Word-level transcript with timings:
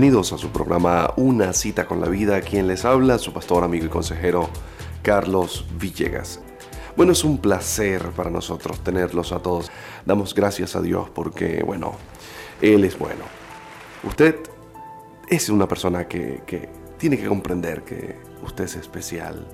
bienvenidos 0.00 0.32
a 0.32 0.38
su 0.38 0.50
programa 0.50 1.12
Una 1.16 1.52
cita 1.52 1.88
con 1.88 2.00
la 2.00 2.06
vida, 2.06 2.40
quien 2.40 2.68
les 2.68 2.84
habla, 2.84 3.18
su 3.18 3.32
pastor, 3.32 3.64
amigo 3.64 3.84
y 3.84 3.88
consejero 3.88 4.48
Carlos 5.02 5.66
Villegas. 5.76 6.38
Bueno, 6.96 7.10
es 7.10 7.24
un 7.24 7.38
placer 7.38 8.10
para 8.12 8.30
nosotros 8.30 8.78
tenerlos 8.84 9.32
a 9.32 9.40
todos. 9.40 9.72
Damos 10.06 10.36
gracias 10.36 10.76
a 10.76 10.82
Dios 10.82 11.10
porque, 11.12 11.64
bueno, 11.64 11.96
Él 12.62 12.84
es 12.84 12.96
bueno. 12.96 13.24
Usted 14.04 14.36
es 15.28 15.48
una 15.48 15.66
persona 15.66 16.06
que, 16.06 16.42
que 16.46 16.68
tiene 16.96 17.18
que 17.18 17.26
comprender 17.26 17.82
que 17.82 18.20
usted 18.44 18.66
es 18.66 18.76
especial 18.76 19.48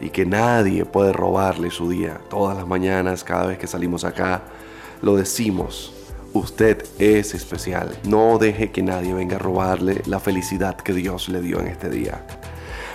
y 0.00 0.10
que 0.10 0.24
nadie 0.24 0.84
puede 0.84 1.12
robarle 1.12 1.72
su 1.72 1.90
día. 1.90 2.20
Todas 2.30 2.56
las 2.56 2.68
mañanas, 2.68 3.24
cada 3.24 3.46
vez 3.46 3.58
que 3.58 3.66
salimos 3.66 4.04
acá, 4.04 4.42
lo 5.02 5.16
decimos. 5.16 5.97
Usted 6.32 6.84
es 6.98 7.34
especial. 7.34 7.98
No 8.04 8.38
deje 8.38 8.70
que 8.70 8.82
nadie 8.82 9.14
venga 9.14 9.36
a 9.36 9.40
robarle 9.40 10.02
la 10.06 10.20
felicidad 10.20 10.76
que 10.76 10.92
Dios 10.92 11.28
le 11.28 11.40
dio 11.40 11.60
en 11.60 11.68
este 11.68 11.88
día. 11.88 12.24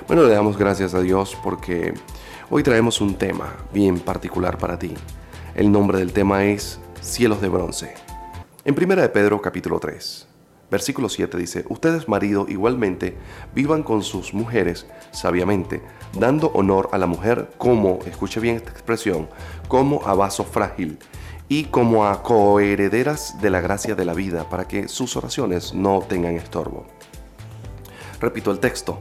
Bueno, 0.07 0.23
le 0.23 0.33
damos 0.33 0.57
gracias 0.57 0.94
a 0.94 1.02
Dios 1.02 1.38
porque 1.44 1.94
Hoy 2.55 2.61
traemos 2.61 3.02
un 3.02 3.16
tema 3.16 3.55
bien 3.73 3.99
particular 3.99 4.59
para 4.59 4.77
ti. 4.77 4.94
El 5.55 5.72
nombre 5.72 5.97
del 5.97 6.13
tema 6.13 6.45
es 6.45 6.80
Cielos 7.02 7.41
de 7.41 7.49
Bronce. 7.49 7.95
En 8.63 8.75
1 8.77 9.02
de 9.02 9.09
Pedro 9.09 9.41
capítulo 9.41 9.79
3, 9.79 10.27
versículo 10.69 11.09
7 11.09 11.35
dice, 11.35 11.66
Ustedes 11.69 12.07
marido 12.07 12.45
igualmente 12.47 13.17
vivan 13.55 13.81
con 13.81 14.03
sus 14.03 14.35
mujeres 14.35 14.85
sabiamente, 15.11 15.81
dando 16.19 16.52
honor 16.53 16.89
a 16.91 17.00
la 17.00 17.07
mujer 17.07 17.50
como, 17.57 17.97
escuche 18.05 18.39
bien 18.39 18.57
esta 18.57 18.69
expresión, 18.69 19.29
como 19.67 20.05
a 20.05 20.13
vaso 20.13 20.44
frágil 20.44 21.00
y 21.47 21.66
como 21.66 22.05
a 22.05 22.23
coherederas 22.23 23.41
de 23.41 23.49
la 23.49 23.61
gracia 23.61 23.95
de 23.95 24.05
la 24.05 24.13
vida, 24.13 24.49
para 24.49 24.67
que 24.67 24.88
sus 24.88 25.16
oraciones 25.16 25.73
no 25.73 26.02
tengan 26.02 26.35
estorbo. 26.35 26.85
Repito 28.19 28.52
el 28.52 28.59
texto, 28.59 29.00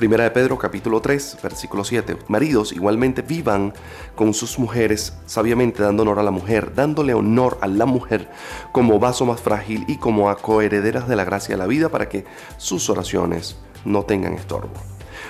Primera 0.00 0.24
de 0.24 0.30
Pedro 0.30 0.56
capítulo 0.56 1.02
3, 1.02 1.40
versículo 1.42 1.84
7. 1.84 2.16
Maridos 2.28 2.72
igualmente 2.72 3.20
vivan 3.20 3.74
con 4.14 4.32
sus 4.32 4.58
mujeres 4.58 5.12
sabiamente 5.26 5.82
dando 5.82 6.04
honor 6.04 6.20
a 6.20 6.22
la 6.22 6.30
mujer, 6.30 6.74
dándole 6.74 7.12
honor 7.12 7.58
a 7.60 7.66
la 7.66 7.84
mujer 7.84 8.30
como 8.72 8.98
vaso 8.98 9.26
más 9.26 9.42
frágil 9.42 9.84
y 9.88 9.98
como 9.98 10.30
a 10.30 10.38
coherederas 10.38 11.06
de 11.06 11.16
la 11.16 11.26
gracia 11.26 11.54
de 11.54 11.58
la 11.58 11.66
vida 11.66 11.90
para 11.90 12.08
que 12.08 12.24
sus 12.56 12.88
oraciones 12.88 13.58
no 13.84 14.04
tengan 14.04 14.32
estorbo. 14.32 14.72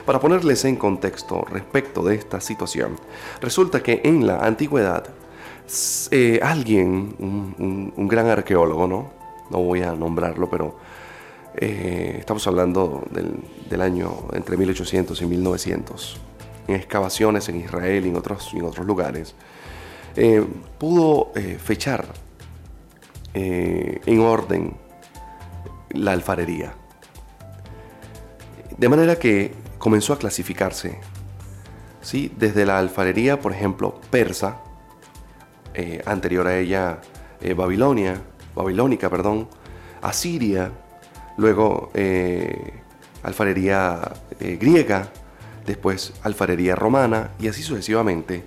Para 0.07 0.21
ponerles 0.21 0.65
en 0.65 0.77
contexto 0.77 1.45
respecto 1.51 2.05
de 2.05 2.15
esta 2.15 2.41
situación, 2.41 2.95
resulta 3.41 3.83
que 3.83 4.03
en 4.05 4.25
la 4.25 4.39
antigüedad 4.47 5.05
eh, 6.11 6.41
alguien, 6.43 7.15
un, 7.19 8.09
gran 8.09 8.27
arqueólogo, 8.27 8.89
¿no? 8.89 9.11
No 9.51 9.59
voy 9.59 9.83
a 9.83 9.93
nombrarlo, 9.93 10.51
pero 10.51 10.77
eh, 11.55 12.17
estamos 12.19 12.45
hablando 12.49 13.05
del, 13.11 13.81
año 13.81 14.13
entre 14.33 14.57
1800 14.57 15.23
y 15.23 15.27
1900, 15.27 16.21
en 16.67 16.75
excavaciones 16.75 17.49
en 17.49 17.61
Israel 17.61 18.05
y 18.05 18.09
en 18.09 18.17
otros, 18.17 18.53
en 18.53 18.65
otros 18.65 18.85
lugares, 18.85 19.37
eh, 20.17 20.45
pudo 20.79 21.33
fechar 21.63 22.07
en 23.33 24.21
orden 24.21 24.75
la 25.91 26.13
alfarería. 26.13 26.75
De 28.77 28.89
manera 28.89 29.17
que 29.17 29.55
comenzó 29.79 30.15
a 30.15 30.19
clasificarse, 30.19 30.99
¿sí? 32.03 32.33
desde 32.37 32.67
la 32.67 32.79
alfarería, 32.79 33.41
por 33.41 33.53
ejemplo, 33.53 34.01
persa, 34.11 34.63
anterior 36.05 36.47
a 36.47 36.59
ella 36.59 37.01
Babilonia, 37.57 38.21
babilónica, 38.55 39.09
perdón, 39.09 39.49
asiria, 40.03 40.71
luego 41.37 41.91
eh, 41.95 42.73
alfarería 43.23 44.13
eh, 44.41 44.57
griega, 44.61 45.09
después 45.67 46.13
alfarería 46.23 46.75
romana 46.75 47.31
y 47.39 47.49
así 47.49 47.63
sucesivamente, 47.63 48.45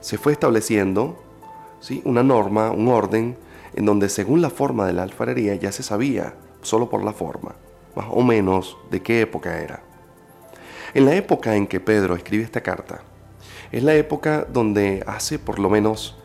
se 0.00 0.18
fue 0.18 0.32
estableciendo 0.32 1.22
¿sí? 1.80 2.02
una 2.04 2.22
norma, 2.22 2.70
un 2.70 2.88
orden, 2.88 3.36
en 3.74 3.86
donde 3.86 4.08
según 4.08 4.42
la 4.42 4.50
forma 4.50 4.86
de 4.86 4.92
la 4.92 5.02
alfarería 5.02 5.54
ya 5.54 5.72
se 5.72 5.82
sabía, 5.82 6.34
solo 6.62 6.88
por 6.90 7.04
la 7.04 7.12
forma, 7.12 7.54
más 7.94 8.06
o 8.10 8.22
menos 8.22 8.76
de 8.90 9.02
qué 9.02 9.20
época 9.20 9.60
era. 9.60 9.82
En 10.94 11.06
la 11.06 11.14
época 11.14 11.56
en 11.56 11.66
que 11.66 11.80
Pedro 11.80 12.14
escribe 12.14 12.44
esta 12.44 12.60
carta, 12.60 13.00
es 13.70 13.82
la 13.82 13.94
época 13.94 14.46
donde 14.52 15.02
hace 15.06 15.38
por 15.38 15.58
lo 15.58 15.70
menos, 15.70 16.18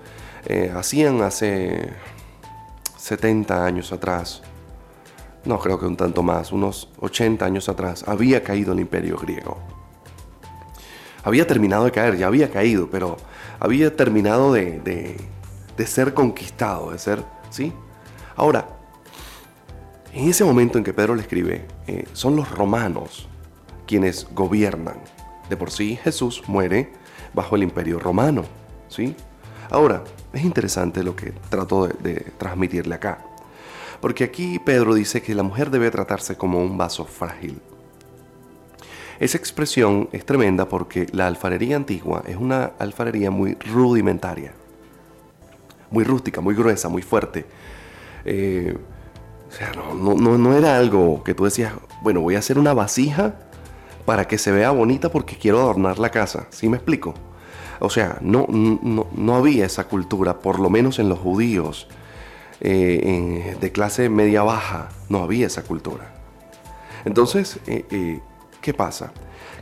eh, 0.50 0.72
hacían 0.74 1.22
hace 1.24 1.90
70 2.98 3.66
años 3.66 3.92
atrás, 3.92 4.42
no 5.44 5.60
creo 5.60 5.78
que 5.78 5.86
un 5.86 5.98
tanto 5.98 6.24
más, 6.24 6.54
unos 6.54 6.90
80 7.00 7.46
años 7.46 7.68
atrás, 7.68 8.06
había 8.08 8.42
caído 8.44 8.72
el 8.72 8.80
imperio 8.80 9.18
griego. 9.18 9.58
Había 11.26 11.46
terminado 11.46 11.84
de 11.84 11.92
caer, 11.92 12.16
ya 12.16 12.28
había 12.28 12.50
caído, 12.50 12.90
pero 12.90 13.18
había 13.60 13.94
terminado 13.94 14.54
de, 14.54 15.18
ser 15.86 16.14
conquistado, 16.14 16.92
de 16.92 16.98
ser, 16.98 17.26
¿sí? 17.50 17.74
Ahora, 18.38 18.70
en 20.14 20.30
ese 20.30 20.46
momento 20.46 20.78
en 20.78 20.86
que 20.86 20.94
Pedro 20.94 21.14
le 21.16 21.24
escribe, 21.24 21.66
eh, 21.88 22.06
son 22.14 22.38
los 22.38 22.50
romanos 22.50 23.28
quienes 23.86 24.28
gobiernan. 24.34 24.96
De 25.50 25.58
por 25.58 25.72
sí 25.72 26.00
Jesús 26.02 26.44
muere 26.48 26.94
bajo 27.34 27.58
el 27.58 27.64
imperio 27.64 28.00
romano, 28.00 28.46
¿sí? 28.88 29.14
Ahora, 29.70 30.04
es 30.34 30.44
interesante 30.44 31.04
lo 31.04 31.16
que 31.16 31.34
trato 31.50 31.88
de 31.88 32.32
transmitirle 32.38 32.96
acá. 32.96 33.20
Porque 34.02 34.24
aquí 34.24 34.60
Pedro 34.60 34.94
dice 34.94 35.22
que 35.22 35.34
la 35.34 35.44
mujer 35.44 35.72
debe 35.72 35.90
tratarse 35.90 36.36
como 36.36 36.62
un 36.62 36.78
vaso 36.78 37.06
frágil. 37.06 37.60
Esa 39.20 39.38
expresión 39.38 40.10
es 40.12 40.26
tremenda 40.26 40.70
porque 40.70 41.08
la 41.12 41.26
alfarería 41.26 41.76
antigua 41.76 42.24
es 42.28 42.36
una 42.36 42.74
alfarería 42.78 43.32
muy 43.32 43.56
rudimentaria, 43.56 44.54
muy 45.90 46.04
rústica, 46.04 46.40
muy 46.40 46.54
gruesa, 46.54 46.88
muy 46.88 47.02
fuerte. 47.02 47.46
Eh, 48.26 48.78
o 49.48 49.52
sea, 49.52 49.72
no, 49.74 50.14
no, 50.16 50.56
era 50.56 50.78
algo 50.78 51.24
que 51.24 51.34
tú 51.34 51.46
decías, 51.46 51.74
bueno, 52.04 52.22
voy 52.22 52.36
a 52.36 52.40
hacer 52.40 52.60
una 52.60 52.74
vasija 52.74 53.36
para 54.06 54.28
que 54.28 54.38
se 54.38 54.52
vea 54.52 54.70
bonita 54.70 55.10
porque 55.10 55.36
quiero 55.36 55.60
adornar 55.60 55.98
la 55.98 56.10
casa. 56.10 56.46
¿Sí 56.52 56.70
me 56.70 56.78
explico? 56.78 57.16
O 57.80 57.90
sea, 57.90 58.18
no, 58.22 58.48
no, 58.50 59.08
no 59.14 59.36
había 59.36 59.66
esa 59.66 59.88
cultura, 59.88 60.40
por 60.40 60.60
lo 60.60 60.70
menos 60.70 61.00
en 61.00 61.10
los 61.10 61.20
judíos 61.20 61.88
eh, 62.60 63.56
de 63.60 63.72
clase 63.72 64.10
media 64.10 64.42
baja, 64.44 64.90
no 65.10 65.20
había 65.20 65.48
esa 65.48 65.64
cultura. 65.64 66.14
Entonces, 67.06 67.60
eh, 67.68 67.86
eh, 67.92 68.20
¿qué 68.62 68.74
pasa? 68.74 69.12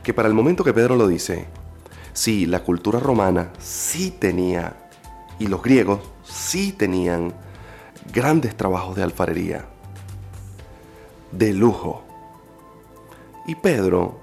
Que 0.02 0.14
para 0.14 0.28
el 0.28 0.34
momento 0.34 0.64
que 0.64 0.72
Pedro 0.72 0.96
lo 0.96 1.06
dice, 1.06 1.46
sí, 2.12 2.46
la 2.46 2.64
cultura 2.64 2.98
romana 2.98 3.52
sí 3.58 4.10
tenía, 4.10 4.88
y 5.38 5.48
los 5.48 5.62
griegos 5.62 6.00
sí 6.24 6.72
tenían 6.72 7.34
grandes 8.12 8.56
trabajos 8.56 8.96
de 8.96 9.02
alfarería, 9.02 9.66
de 11.32 11.52
lujo. 11.52 12.02
Y 13.46 13.56
Pedro 13.56 14.18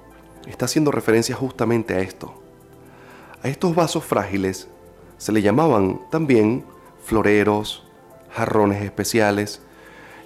está 0.48 0.66
haciendo 0.66 0.92
referencia 0.92 1.36
justamente 1.36 1.94
a 1.94 2.00
esto. 2.00 2.43
A 3.44 3.50
estos 3.50 3.76
vasos 3.76 4.06
frágiles 4.06 4.70
se 5.18 5.34
le 5.34 5.42
llamaban 5.42 6.00
también 6.10 6.64
floreros, 7.04 7.84
jarrones 8.32 8.82
especiales 8.82 9.62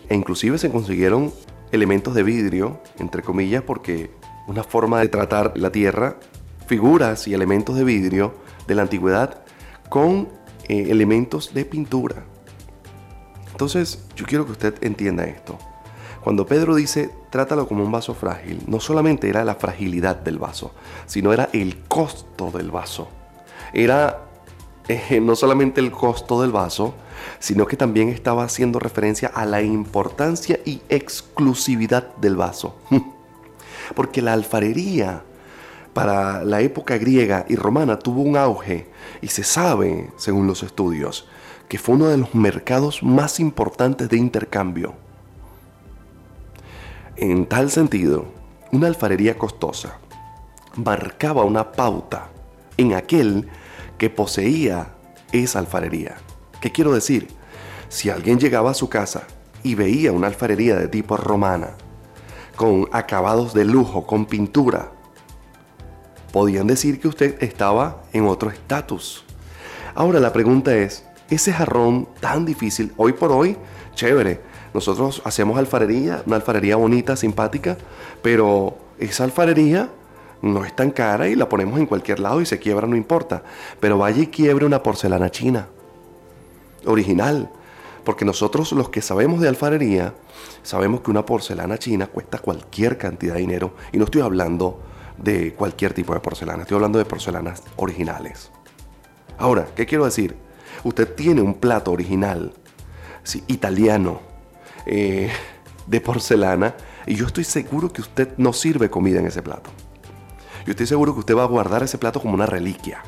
e 0.08 0.14
inclusive 0.14 0.60
se 0.60 0.70
consiguieron 0.70 1.34
elementos 1.72 2.14
de 2.14 2.22
vidrio, 2.22 2.80
entre 3.00 3.24
comillas, 3.24 3.64
porque 3.64 4.12
una 4.46 4.64
forma 4.64 5.00
de 5.00 5.08
tratar 5.08 5.54
la 5.56 5.72
tierra, 5.72 6.18
figuras 6.68 7.28
y 7.28 7.34
elementos 7.34 7.76
de 7.76 7.84
vidrio 7.84 8.36
de 8.68 8.76
la 8.76 8.84
antigüedad 8.84 9.44
con 9.90 10.30
eh, 10.68 10.86
elementos 10.90 11.56
de 11.56 11.66
pintura. 11.66 12.24
Entonces, 13.52 14.06
yo 14.16 14.28
quiero 14.28 14.46
que 14.46 14.52
usted 14.52 14.76
entienda 14.82 15.26
esto. 15.26 15.58
Cuando 16.28 16.46
Pedro 16.46 16.76
dice, 16.76 17.10
trátalo 17.30 17.70
como 17.70 17.86
un 17.86 17.92
vaso 17.94 18.14
frágil, 18.14 18.62
no 18.68 18.82
solamente 18.82 19.30
era 19.30 19.46
la 19.46 19.56
fragilidad 19.56 20.18
del 20.18 20.40
vaso, 20.40 20.74
sino 21.06 21.32
era 21.32 21.48
el 21.54 21.84
costo 21.88 22.52
del 22.52 22.70
vaso. 22.70 23.08
Era 23.72 24.26
eh, 24.90 25.22
no 25.22 25.38
solamente 25.38 25.80
el 25.80 25.90
costo 25.90 26.42
del 26.42 26.52
vaso, 26.52 26.96
sino 27.40 27.66
que 27.66 27.78
también 27.78 28.10
estaba 28.10 28.44
haciendo 28.44 28.78
referencia 28.78 29.30
a 29.30 29.46
la 29.46 29.62
importancia 29.62 30.60
y 30.66 30.82
exclusividad 30.90 32.14
del 32.18 32.36
vaso. 32.36 32.76
Porque 33.96 34.22
la 34.22 34.34
alfarería 34.34 35.24
para 35.94 36.44
la 36.44 36.60
época 36.60 36.98
griega 36.98 37.46
y 37.48 37.56
romana 37.56 38.00
tuvo 38.00 38.22
un 38.22 38.36
auge 38.36 38.90
y 39.22 39.30
se 39.30 39.46
sabe, 39.46 40.12
según 40.18 40.46
los 40.46 40.62
estudios, 40.62 41.26
que 41.70 41.78
fue 41.78 41.96
uno 41.96 42.10
de 42.10 42.18
los 42.18 42.36
mercados 42.36 43.02
más 43.02 43.40
importantes 43.40 44.10
de 44.10 44.18
intercambio. 44.18 45.07
En 47.20 47.48
tal 47.48 47.72
sentido, 47.72 48.26
una 48.72 48.86
alfarería 48.86 49.40
costosa 49.40 49.98
marcaba 50.76 51.44
una 51.46 51.72
pauta 51.72 52.30
en 52.78 52.94
aquel 52.94 53.50
que 53.98 54.12
poseía 54.12 54.94
es 55.32 55.56
alfarería. 55.56 56.18
¿Qué 56.62 56.72
quiero 56.72 56.94
decir? 56.94 57.30
Si 57.90 58.12
alguien 58.12 58.40
llegaba 58.40 58.70
a 58.70 58.76
su 58.76 58.88
casa 58.88 59.24
y 59.64 59.74
veía 59.74 60.12
una 60.12 60.28
alfarería 60.28 60.76
de 60.76 60.90
tipo 60.90 61.18
romana, 61.18 61.70
con 62.56 62.88
acabados 62.92 63.52
de 63.56 63.66
lujo, 63.66 64.06
con 64.06 64.28
pintura, 64.28 64.92
podían 66.32 66.68
decir 66.68 67.00
que 67.00 67.08
usted 67.08 67.42
estaba 67.42 68.04
en 68.14 68.28
otro 68.28 68.52
estatus. 68.52 69.26
Ahora 69.96 70.20
la 70.20 70.34
pregunta 70.34 70.76
es, 70.76 71.04
ese 71.32 71.52
jarrón 71.52 72.08
tan 72.20 72.46
difícil, 72.46 72.94
hoy 72.96 73.14
por 73.14 73.32
hoy, 73.32 73.58
chévere, 73.96 74.40
nosotros 74.74 75.22
hacemos 75.26 75.58
alfarería, 75.58 76.24
una 76.26 76.36
alfarería 76.38 76.76
bonita, 76.76 77.16
simpática, 77.16 77.78
pero 78.22 78.78
esa 79.00 79.24
alfarería 79.24 79.90
no 80.42 80.66
es 80.66 80.76
tan 80.76 80.92
cara 80.92 81.28
y 81.28 81.36
la 81.36 81.50
ponemos 81.50 81.80
en 81.80 81.86
cualquier 81.86 82.20
lado 82.20 82.42
y 82.42 82.46
se 82.46 82.60
quiebra, 82.60 82.88
no 82.88 82.96
importa. 82.96 83.44
Pero 83.80 83.98
vaya 83.98 84.22
y 84.22 84.28
quiebre 84.28 84.66
una 84.66 84.84
porcelana 84.84 85.32
china, 85.32 85.68
original. 86.86 87.50
Porque 88.04 88.24
nosotros 88.24 88.72
los 88.72 88.90
que 88.90 89.02
sabemos 89.02 89.42
de 89.42 89.50
alfarería, 89.50 90.14
sabemos 90.64 91.02
que 91.02 91.12
una 91.12 91.26
porcelana 91.26 91.78
china 91.78 92.08
cuesta 92.08 92.38
cualquier 92.38 92.98
cantidad 92.98 93.34
de 93.34 93.42
dinero. 93.42 93.74
Y 93.92 93.98
no 93.98 94.06
estoy 94.06 94.22
hablando 94.22 94.80
de 95.18 95.54
cualquier 95.54 95.94
tipo 95.94 96.14
de 96.14 96.20
porcelana, 96.20 96.62
estoy 96.62 96.76
hablando 96.76 97.00
de 97.00 97.06
porcelanas 97.06 97.64
originales. 97.76 98.52
Ahora, 99.38 99.68
¿qué 99.76 99.86
quiero 99.86 100.06
decir? 100.06 100.36
Usted 100.84 101.16
tiene 101.16 101.42
un 101.42 101.56
plato 101.56 101.92
original, 101.92 102.54
italiano, 103.48 104.22
eh, 104.88 105.30
de 105.86 106.02
porcelana, 106.02 106.76
y 107.06 107.16
yo 107.16 107.28
estoy 107.28 107.44
seguro 107.44 107.92
que 107.92 108.02
usted 108.02 108.30
no 108.38 108.54
sirve 108.54 108.90
comida 108.90 109.20
en 109.20 109.28
ese 109.28 109.42
plato. 109.42 109.70
Yo 110.66 110.72
estoy 110.72 110.88
seguro 110.88 111.14
que 111.14 111.20
usted 111.20 111.36
va 111.36 111.44
a 111.44 111.48
guardar 111.48 111.84
ese 111.84 111.98
plato 111.98 112.20
como 112.20 112.34
una 112.34 112.46
reliquia. 112.46 113.02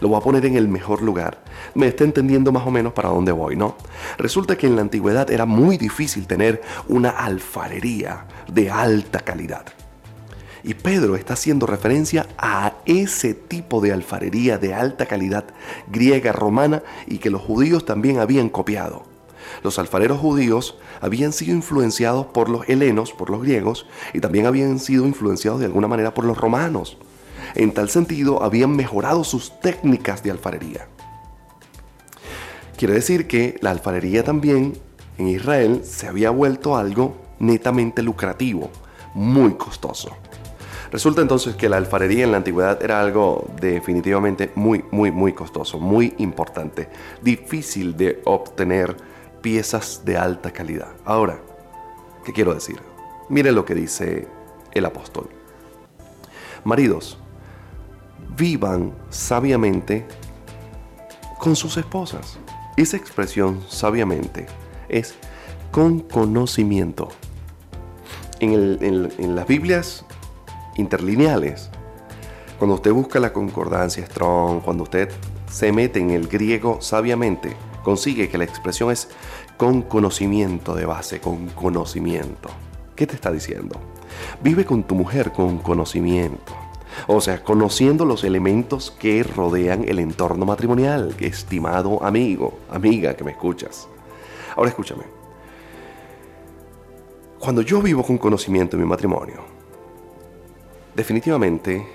Lo 0.00 0.10
va 0.10 0.18
a 0.18 0.20
poner 0.20 0.44
en 0.44 0.56
el 0.56 0.68
mejor 0.68 1.02
lugar. 1.02 1.42
Me 1.74 1.86
está 1.86 2.04
entendiendo 2.04 2.52
más 2.52 2.66
o 2.66 2.70
menos 2.70 2.92
para 2.92 3.08
dónde 3.08 3.32
voy, 3.32 3.56
¿no? 3.56 3.76
Resulta 4.18 4.56
que 4.56 4.66
en 4.66 4.76
la 4.76 4.82
antigüedad 4.82 5.30
era 5.30 5.46
muy 5.46 5.78
difícil 5.78 6.26
tener 6.26 6.62
una 6.88 7.10
alfarería 7.10 8.26
de 8.48 8.70
alta 8.70 9.20
calidad. 9.20 9.64
Y 10.62 10.74
Pedro 10.74 11.16
está 11.16 11.34
haciendo 11.34 11.66
referencia 11.66 12.26
a 12.38 12.74
ese 12.86 13.34
tipo 13.34 13.80
de 13.80 13.92
alfarería 13.92 14.58
de 14.58 14.74
alta 14.74 15.06
calidad 15.06 15.44
griega, 15.88 16.32
romana 16.32 16.82
y 17.06 17.18
que 17.18 17.30
los 17.30 17.42
judíos 17.42 17.84
también 17.84 18.18
habían 18.18 18.48
copiado. 18.48 19.13
Los 19.62 19.78
alfareros 19.78 20.18
judíos 20.18 20.76
habían 21.00 21.32
sido 21.32 21.54
influenciados 21.54 22.26
por 22.26 22.48
los 22.48 22.68
helenos, 22.68 23.12
por 23.12 23.30
los 23.30 23.42
griegos, 23.42 23.86
y 24.12 24.20
también 24.20 24.46
habían 24.46 24.78
sido 24.78 25.06
influenciados 25.06 25.60
de 25.60 25.66
alguna 25.66 25.88
manera 25.88 26.14
por 26.14 26.24
los 26.24 26.38
romanos. 26.38 26.96
En 27.54 27.72
tal 27.72 27.88
sentido, 27.90 28.42
habían 28.42 28.74
mejorado 28.74 29.24
sus 29.24 29.60
técnicas 29.60 30.22
de 30.22 30.30
alfarería. 30.30 30.88
Quiere 32.76 32.94
decir 32.94 33.26
que 33.26 33.56
la 33.60 33.70
alfarería 33.70 34.24
también 34.24 34.74
en 35.18 35.28
Israel 35.28 35.82
se 35.84 36.08
había 36.08 36.30
vuelto 36.30 36.76
algo 36.76 37.16
netamente 37.38 38.02
lucrativo, 38.02 38.70
muy 39.14 39.54
costoso. 39.54 40.10
Resulta 40.90 41.22
entonces 41.22 41.56
que 41.56 41.68
la 41.68 41.76
alfarería 41.76 42.24
en 42.24 42.30
la 42.30 42.36
antigüedad 42.36 42.82
era 42.82 43.00
algo 43.00 43.48
definitivamente 43.60 44.52
muy, 44.54 44.84
muy, 44.90 45.10
muy 45.10 45.32
costoso, 45.32 45.78
muy 45.80 46.14
importante, 46.18 46.88
difícil 47.20 47.96
de 47.96 48.20
obtener 48.24 48.96
piezas 49.44 50.00
de 50.06 50.16
alta 50.16 50.50
calidad. 50.52 50.88
Ahora, 51.04 51.38
¿qué 52.24 52.32
quiero 52.32 52.54
decir? 52.54 52.80
Mire 53.28 53.52
lo 53.52 53.66
que 53.66 53.74
dice 53.74 54.26
el 54.72 54.86
apóstol. 54.86 55.28
Maridos, 56.64 57.18
vivan 58.38 58.94
sabiamente 59.10 60.06
con 61.38 61.56
sus 61.56 61.76
esposas. 61.76 62.38
Esa 62.78 62.96
expresión 62.96 63.62
sabiamente 63.68 64.46
es 64.88 65.14
con 65.70 66.00
conocimiento. 66.00 67.10
En, 68.40 68.78
en 68.80 69.36
las 69.36 69.46
Biblias 69.46 70.06
interlineales. 70.76 71.68
Cuando 72.58 72.76
usted 72.76 72.92
busca 72.92 73.20
la 73.20 73.34
concordancia 73.34 74.06
Strong, 74.06 74.62
cuando 74.62 74.84
usted 74.84 75.10
se 75.50 75.70
mete 75.70 76.00
en 76.00 76.12
el 76.12 76.28
griego 76.28 76.80
sabiamente, 76.80 77.54
consigue 77.84 78.28
que 78.28 78.38
la 78.38 78.44
expresión 78.44 78.90
es 78.90 79.08
con 79.56 79.82
conocimiento 79.82 80.74
de 80.74 80.86
base, 80.86 81.20
con 81.20 81.46
conocimiento. 81.50 82.48
¿Qué 82.96 83.06
te 83.06 83.14
está 83.14 83.30
diciendo? 83.30 83.78
Vive 84.42 84.64
con 84.64 84.82
tu 84.82 84.96
mujer 84.96 85.30
con 85.30 85.58
conocimiento. 85.58 86.52
O 87.06 87.20
sea, 87.20 87.42
conociendo 87.42 88.04
los 88.04 88.24
elementos 88.24 88.90
que 88.90 89.22
rodean 89.22 89.84
el 89.86 89.98
entorno 89.98 90.46
matrimonial, 90.46 91.14
estimado 91.20 92.02
amigo, 92.02 92.58
amiga 92.70 93.14
que 93.14 93.24
me 93.24 93.32
escuchas. 93.32 93.88
Ahora 94.56 94.70
escúchame. 94.70 95.04
Cuando 97.38 97.62
yo 97.62 97.82
vivo 97.82 98.02
con 98.02 98.16
conocimiento 98.16 98.76
en 98.76 98.82
mi 98.82 98.88
matrimonio, 98.88 99.40
definitivamente 100.94 101.86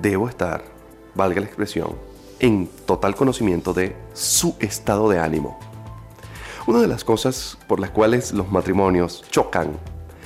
debo 0.00 0.28
estar, 0.28 0.64
valga 1.14 1.40
la 1.40 1.46
expresión, 1.46 1.94
en 2.42 2.68
total 2.86 3.14
conocimiento 3.14 3.72
de 3.72 3.96
su 4.12 4.56
estado 4.58 5.08
de 5.08 5.20
ánimo. 5.20 5.58
Una 6.66 6.80
de 6.80 6.88
las 6.88 7.04
cosas 7.04 7.56
por 7.68 7.78
las 7.78 7.90
cuales 7.90 8.32
los 8.32 8.50
matrimonios 8.50 9.24
chocan, 9.30 9.78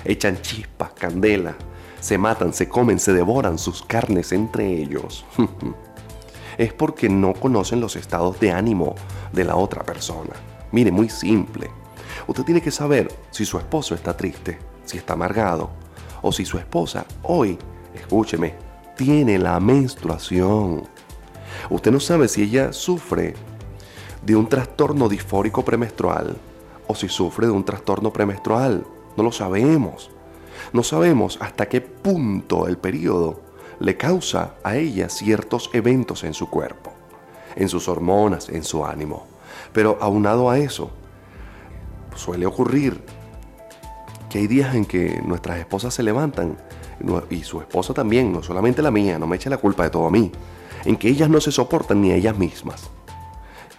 echan 0.05 0.41
chispas, 0.41 0.93
candela, 0.93 1.55
se 2.01 2.17
matan, 2.17 2.55
se 2.55 2.69
comen, 2.69 2.99
se 2.99 3.13
devoran 3.13 3.59
sus 3.59 3.83
carnes 3.83 4.33
entre 4.33 4.67
ellos, 4.67 5.27
es 6.59 6.73
porque 6.73 7.11
no 7.11 7.35
conocen 7.35 7.81
los 7.81 7.97
estados 7.97 8.41
de 8.41 8.51
ánimo 8.51 8.95
de 9.33 9.45
la 9.45 9.57
otra 9.57 9.85
persona. 9.85 10.33
Mire, 10.73 10.91
muy 10.91 11.11
simple. 11.11 11.71
Usted 12.27 12.45
tiene 12.45 12.63
que 12.63 12.71
saber 12.71 13.15
si 13.31 13.45
su 13.45 13.59
esposo 13.59 13.95
está 13.95 14.17
triste, 14.17 14.59
si 14.87 14.97
está 14.97 15.13
amargado, 15.13 15.71
o 16.23 16.33
si 16.33 16.47
su 16.47 16.57
esposa 16.59 17.05
hoy, 17.25 17.59
escúcheme, 17.95 18.55
tiene 18.97 19.39
la 19.39 19.61
menstruación. 19.61 20.96
Usted 21.71 21.91
no 21.91 22.01
sabe 22.01 22.29
si 22.29 22.43
ella 22.43 22.73
sufre 22.73 23.35
de 24.23 24.37
un 24.37 24.49
trastorno 24.49 25.09
disfórico 25.09 25.65
premenstrual 25.65 26.37
o 26.87 26.95
si 26.95 27.09
sufre 27.09 27.47
de 27.47 27.53
un 27.53 27.65
trastorno 27.65 28.13
premenstrual. 28.13 28.87
No 29.17 29.23
lo 29.23 29.33
sabemos. 29.33 30.11
No 30.73 30.83
sabemos 30.83 31.39
hasta 31.41 31.69
qué 31.69 31.81
punto 31.81 32.67
el 32.67 32.79
periodo 32.79 33.41
le 33.79 33.97
causa 33.97 34.55
a 34.63 34.77
ella 34.77 35.09
ciertos 35.09 35.71
eventos 35.73 36.25
en 36.25 36.35
su 36.35 36.49
cuerpo, 36.49 36.93
en 37.57 37.69
sus 37.69 37.89
hormonas, 37.89 38.49
en 38.49 38.65
su 38.65 38.85
ánimo. 38.85 39.27
Pero 39.73 39.99
aunado 40.01 40.51
a 40.51 40.59
eso, 40.59 40.91
suele 42.15 42.47
ocurrir 42.47 43.03
que 44.31 44.39
hay 44.39 44.47
días 44.47 44.75
en 44.75 44.85
que 44.85 45.21
nuestras 45.25 45.59
esposas 45.59 45.95
se 45.95 46.03
levantan, 46.03 46.57
y 47.31 47.43
su 47.43 47.61
esposa 47.61 47.93
también, 47.93 48.33
no 48.33 48.43
solamente 48.43 48.81
la 48.83 48.91
mía, 48.91 49.19
no 49.19 49.27
me 49.27 49.37
eche 49.37 49.51
la 49.51 49.59
culpa 49.59 49.85
de 49.85 49.91
todo 49.91 50.07
a 50.07 50.11
mí, 50.11 50.33
en 50.87 50.97
que 50.97 51.09
ellas 51.09 51.29
no 51.29 51.41
se 51.41 51.53
soportan 51.53 52.01
ni 52.01 52.13
ellas 52.13 52.39
mismas. 52.39 52.91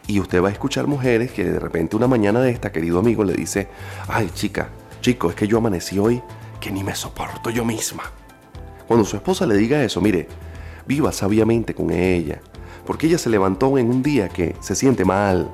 Y 0.08 0.20
usted 0.20 0.42
va 0.42 0.50
a 0.50 0.52
escuchar 0.52 0.88
mujeres 0.88 1.32
que 1.32 1.44
de 1.44 1.60
repente 1.60 1.96
una 1.96 2.08
mañana 2.08 2.40
de 2.42 2.52
esta, 2.52 2.72
querido 2.72 3.00
amigo, 3.00 3.24
le 3.24 3.34
dice, 3.34 3.70
ay 4.08 4.30
chica, 4.34 4.70
chico, 5.02 5.30
es 5.30 5.36
que 5.36 5.48
yo 5.48 5.58
amanecí 5.58 5.98
hoy 6.00 6.22
que 6.60 6.72
ni 6.72 6.84
me 6.84 6.96
soporto 6.96 7.50
yo 7.50 7.66
misma. 7.66 8.04
Cuando 8.88 9.06
su 9.06 9.16
esposa 9.16 9.46
le 9.46 9.58
diga 9.58 9.84
eso, 9.84 10.00
mire, 10.02 10.28
viva 10.86 11.12
sabiamente 11.12 11.74
con 11.74 11.92
ella, 11.92 12.40
porque 12.86 13.08
ella 13.08 13.18
se 13.18 13.30
levantó 13.30 13.78
en 13.78 13.90
un 13.90 14.02
día 14.02 14.30
que 14.30 14.56
se 14.62 14.76
siente 14.76 15.04
mal, 15.04 15.52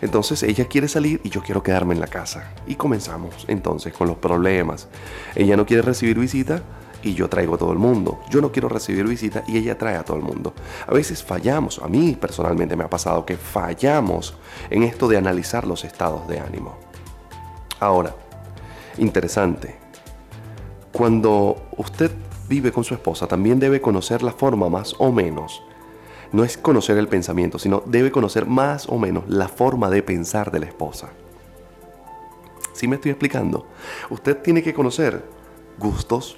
Entonces 0.00 0.42
ella 0.42 0.66
quiere 0.66 0.88
salir 0.88 1.20
y 1.24 1.30
yo 1.30 1.42
quiero 1.42 1.62
quedarme 1.62 1.94
en 1.94 2.00
la 2.00 2.06
casa. 2.06 2.52
Y 2.66 2.76
comenzamos 2.76 3.44
entonces 3.48 3.92
con 3.92 4.08
los 4.08 4.18
problemas. 4.18 4.88
Ella 5.34 5.56
no 5.56 5.66
quiere 5.66 5.82
recibir 5.82 6.18
visita 6.18 6.62
y 7.02 7.14
yo 7.14 7.28
traigo 7.28 7.54
a 7.54 7.58
todo 7.58 7.72
el 7.72 7.78
mundo. 7.78 8.20
Yo 8.30 8.40
no 8.40 8.52
quiero 8.52 8.68
recibir 8.68 9.06
visita 9.06 9.44
y 9.46 9.56
ella 9.58 9.78
trae 9.78 9.96
a 9.96 10.04
todo 10.04 10.16
el 10.16 10.22
mundo. 10.22 10.54
A 10.86 10.92
veces 10.92 11.22
fallamos, 11.22 11.78
a 11.80 11.88
mí 11.88 12.16
personalmente 12.20 12.76
me 12.76 12.84
ha 12.84 12.90
pasado 12.90 13.24
que 13.24 13.36
fallamos 13.36 14.36
en 14.70 14.82
esto 14.82 15.08
de 15.08 15.16
analizar 15.16 15.66
los 15.66 15.84
estados 15.84 16.26
de 16.28 16.40
ánimo. 16.40 16.76
Ahora, 17.80 18.14
interesante, 18.98 19.76
cuando 20.92 21.68
usted 21.76 22.10
vive 22.48 22.72
con 22.72 22.82
su 22.82 22.94
esposa 22.94 23.26
también 23.26 23.60
debe 23.60 23.80
conocer 23.80 24.22
la 24.22 24.32
forma 24.32 24.68
más 24.68 24.94
o 24.98 25.12
menos 25.12 25.62
no 26.32 26.44
es 26.44 26.58
conocer 26.58 26.98
el 26.98 27.08
pensamiento, 27.08 27.58
sino 27.58 27.82
debe 27.86 28.10
conocer 28.10 28.46
más 28.46 28.88
o 28.88 28.98
menos 28.98 29.24
la 29.28 29.48
forma 29.48 29.88
de 29.90 30.02
pensar 30.02 30.50
de 30.50 30.60
la 30.60 30.66
esposa. 30.66 31.10
¿Sí 32.74 32.86
me 32.86 32.96
estoy 32.96 33.10
explicando? 33.10 33.66
Usted 34.10 34.36
tiene 34.38 34.62
que 34.62 34.74
conocer 34.74 35.24
gustos, 35.78 36.36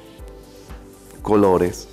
colores, 1.23 1.89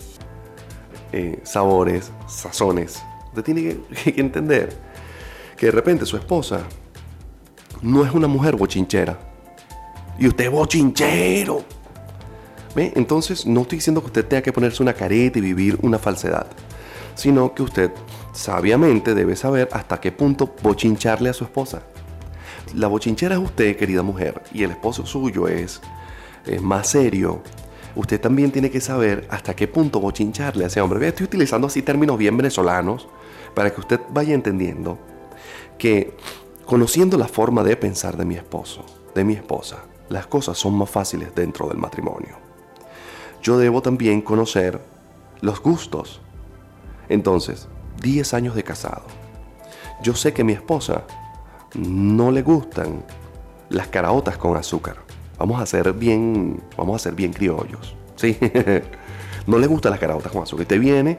eh, 1.12 1.40
sabores, 1.44 2.12
sazones. 2.28 3.04
Usted 3.30 3.44
tiene 3.44 3.62
que, 3.62 3.80
entender 4.22 4.78
que 5.58 5.66
de 5.66 5.72
repente 5.72 6.06
su 6.06 6.18
esposa 6.18 6.62
no 7.82 8.06
es 8.06 8.12
una 8.14 8.28
mujer 8.28 8.56
bochinchera. 8.56 9.18
Y 10.20 10.28
usted 10.28 10.46
es 10.46 10.52
bochinchero. 10.52 11.64
¿Ve? 12.76 12.94
Entonces 12.96 13.46
no 13.46 13.62
estoy 13.62 13.80
diciendo 13.80 14.02
que 14.02 14.08
usted 14.08 14.26
tenga 14.26 14.42
que 14.44 14.54
ponerse 14.54 14.84
una 14.84 14.94
careta 14.94 15.40
y 15.40 15.42
vivir 15.42 15.78
una 15.82 15.98
falsedad 15.98 16.48
sino 17.18 17.54
que 17.54 17.64
usted 17.64 17.92
sabiamente 18.32 19.16
debe 19.16 19.36
saber 19.36 19.68
hasta 19.74 20.00
qué 20.00 20.12
punto 20.12 20.54
bochincharle 20.62 21.30
a 21.30 21.34
su 21.34 21.44
esposa. 21.44 21.82
La 22.76 22.88
bochinchera 22.88 23.36
es 23.36 23.42
usted, 23.42 23.76
querida 23.76 24.04
mujer, 24.04 24.44
y 24.54 24.64
el 24.64 24.72
esposo 24.72 25.06
suyo 25.06 25.48
es, 25.48 25.82
más 26.62 26.90
serio. 26.90 27.42
Usted 27.96 28.22
también 28.22 28.52
tiene 28.52 28.70
que 28.70 28.80
saber 28.80 29.28
hasta 29.32 29.56
qué 29.56 29.68
punto 29.68 30.00
bochincharle 30.00 30.64
a 30.64 30.68
ese 30.68 30.80
hombre. 30.80 31.06
Estoy 31.08 31.26
utilizando 31.26 31.68
así 31.68 31.82
términos 31.82 32.18
bien 32.18 32.38
venezolanos 32.38 33.08
para 33.56 33.74
que 33.74 33.82
usted 33.82 34.00
vaya 34.12 34.36
entendiendo 34.36 35.00
que 35.80 36.16
conociendo 36.66 37.18
la 37.18 37.28
forma 37.28 37.64
de 37.64 37.76
pensar 37.76 38.16
de 38.16 38.26
mi 38.26 38.36
esposo, 38.36 38.86
de 39.16 39.24
mi 39.24 39.34
esposa, 39.34 39.86
las 40.10 40.28
cosas 40.28 40.58
son 40.58 40.78
más 40.78 40.90
fáciles 40.90 41.34
dentro 41.34 41.68
del 41.68 41.78
matrimonio. 41.78 42.38
Yo 43.42 43.58
debo 43.58 43.82
también 43.82 44.22
conocer 44.22 44.80
los 45.42 45.60
gustos 45.62 46.22
entonces, 47.10 47.68
10 48.02 48.34
años 48.34 48.56
de 48.56 48.64
casado. 48.64 49.04
Yo 50.02 50.16
sé 50.16 50.34
que 50.34 50.44
a 50.44 50.46
mi 50.46 50.54
esposa 50.54 51.04
no 51.76 52.32
le 52.32 52.42
gustan 52.42 53.04
las 53.70 53.88
caraotas 53.88 54.38
con 54.38 54.56
azúcar. 54.56 54.98
Vamos 55.38 55.62
a 55.62 55.66
ser 55.66 55.94
bien, 55.94 56.62
vamos 56.78 56.96
a 56.96 57.04
ser 57.04 57.14
bien 57.14 57.34
criollos. 57.34 57.96
¿sí? 58.16 58.38
no 59.48 59.58
le 59.58 59.68
gustan 59.68 59.92
las 59.92 60.00
caraotas 60.00 60.32
con 60.32 60.44
azúcar. 60.44 60.64
Usted 60.64 60.80
viene 60.80 61.18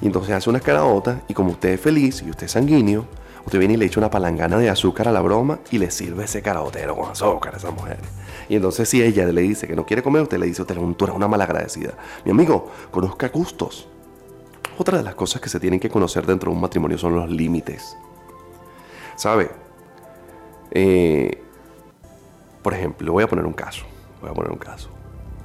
y 0.00 0.06
entonces 0.06 0.34
hace 0.34 0.50
unas 0.50 0.62
caraotas 0.62 1.18
y 1.28 1.34
como 1.34 1.52
usted 1.52 1.70
es 1.70 1.80
feliz 1.80 2.22
y 2.26 2.30
usted 2.30 2.46
es 2.46 2.52
sanguíneo, 2.52 3.06
usted 3.44 3.58
viene 3.58 3.74
y 3.74 3.76
le 3.76 3.86
echa 3.86 4.00
una 4.00 4.10
palangana 4.10 4.58
de 4.58 4.68
azúcar 4.68 5.08
a 5.08 5.12
la 5.12 5.20
broma 5.20 5.60
y 5.70 5.78
le 5.78 5.90
sirve 5.90 6.24
ese 6.24 6.42
carotero 6.42 6.96
con 6.96 7.10
azúcar 7.10 7.54
a 7.54 7.56
esa 7.58 7.70
mujer. 7.70 7.98
Y 8.48 8.56
entonces 8.56 8.88
si 8.88 9.02
ella 9.02 9.26
le 9.26 9.42
dice 9.42 9.66
que 9.66 9.76
no 9.76 9.86
quiere 9.86 10.02
comer, 10.02 10.22
usted 10.22 10.38
le 10.38 10.46
dice, 10.46 10.62
usted 10.62 10.76
es 10.76 11.14
una 11.14 11.28
mala 11.28 11.44
agradecida. 11.44 11.94
Mi 12.24 12.30
amigo, 12.30 12.70
conozca 12.90 13.28
gustos. 13.28 13.88
Otra 14.78 14.98
de 14.98 15.04
las 15.04 15.14
cosas 15.14 15.40
que 15.40 15.48
se 15.48 15.58
tienen 15.58 15.80
que 15.80 15.88
conocer 15.88 16.26
dentro 16.26 16.50
de 16.50 16.56
un 16.56 16.60
matrimonio 16.60 16.98
son 16.98 17.14
los 17.16 17.30
límites. 17.30 17.96
¿Sabe? 19.16 19.50
Eh, 20.70 21.42
por 22.62 22.74
ejemplo, 22.74 23.12
voy 23.12 23.24
a 23.24 23.28
poner 23.28 23.46
un 23.46 23.54
caso. 23.54 23.86
Voy 24.20 24.30
a 24.30 24.34
poner 24.34 24.52
un 24.52 24.58
caso. 24.58 24.90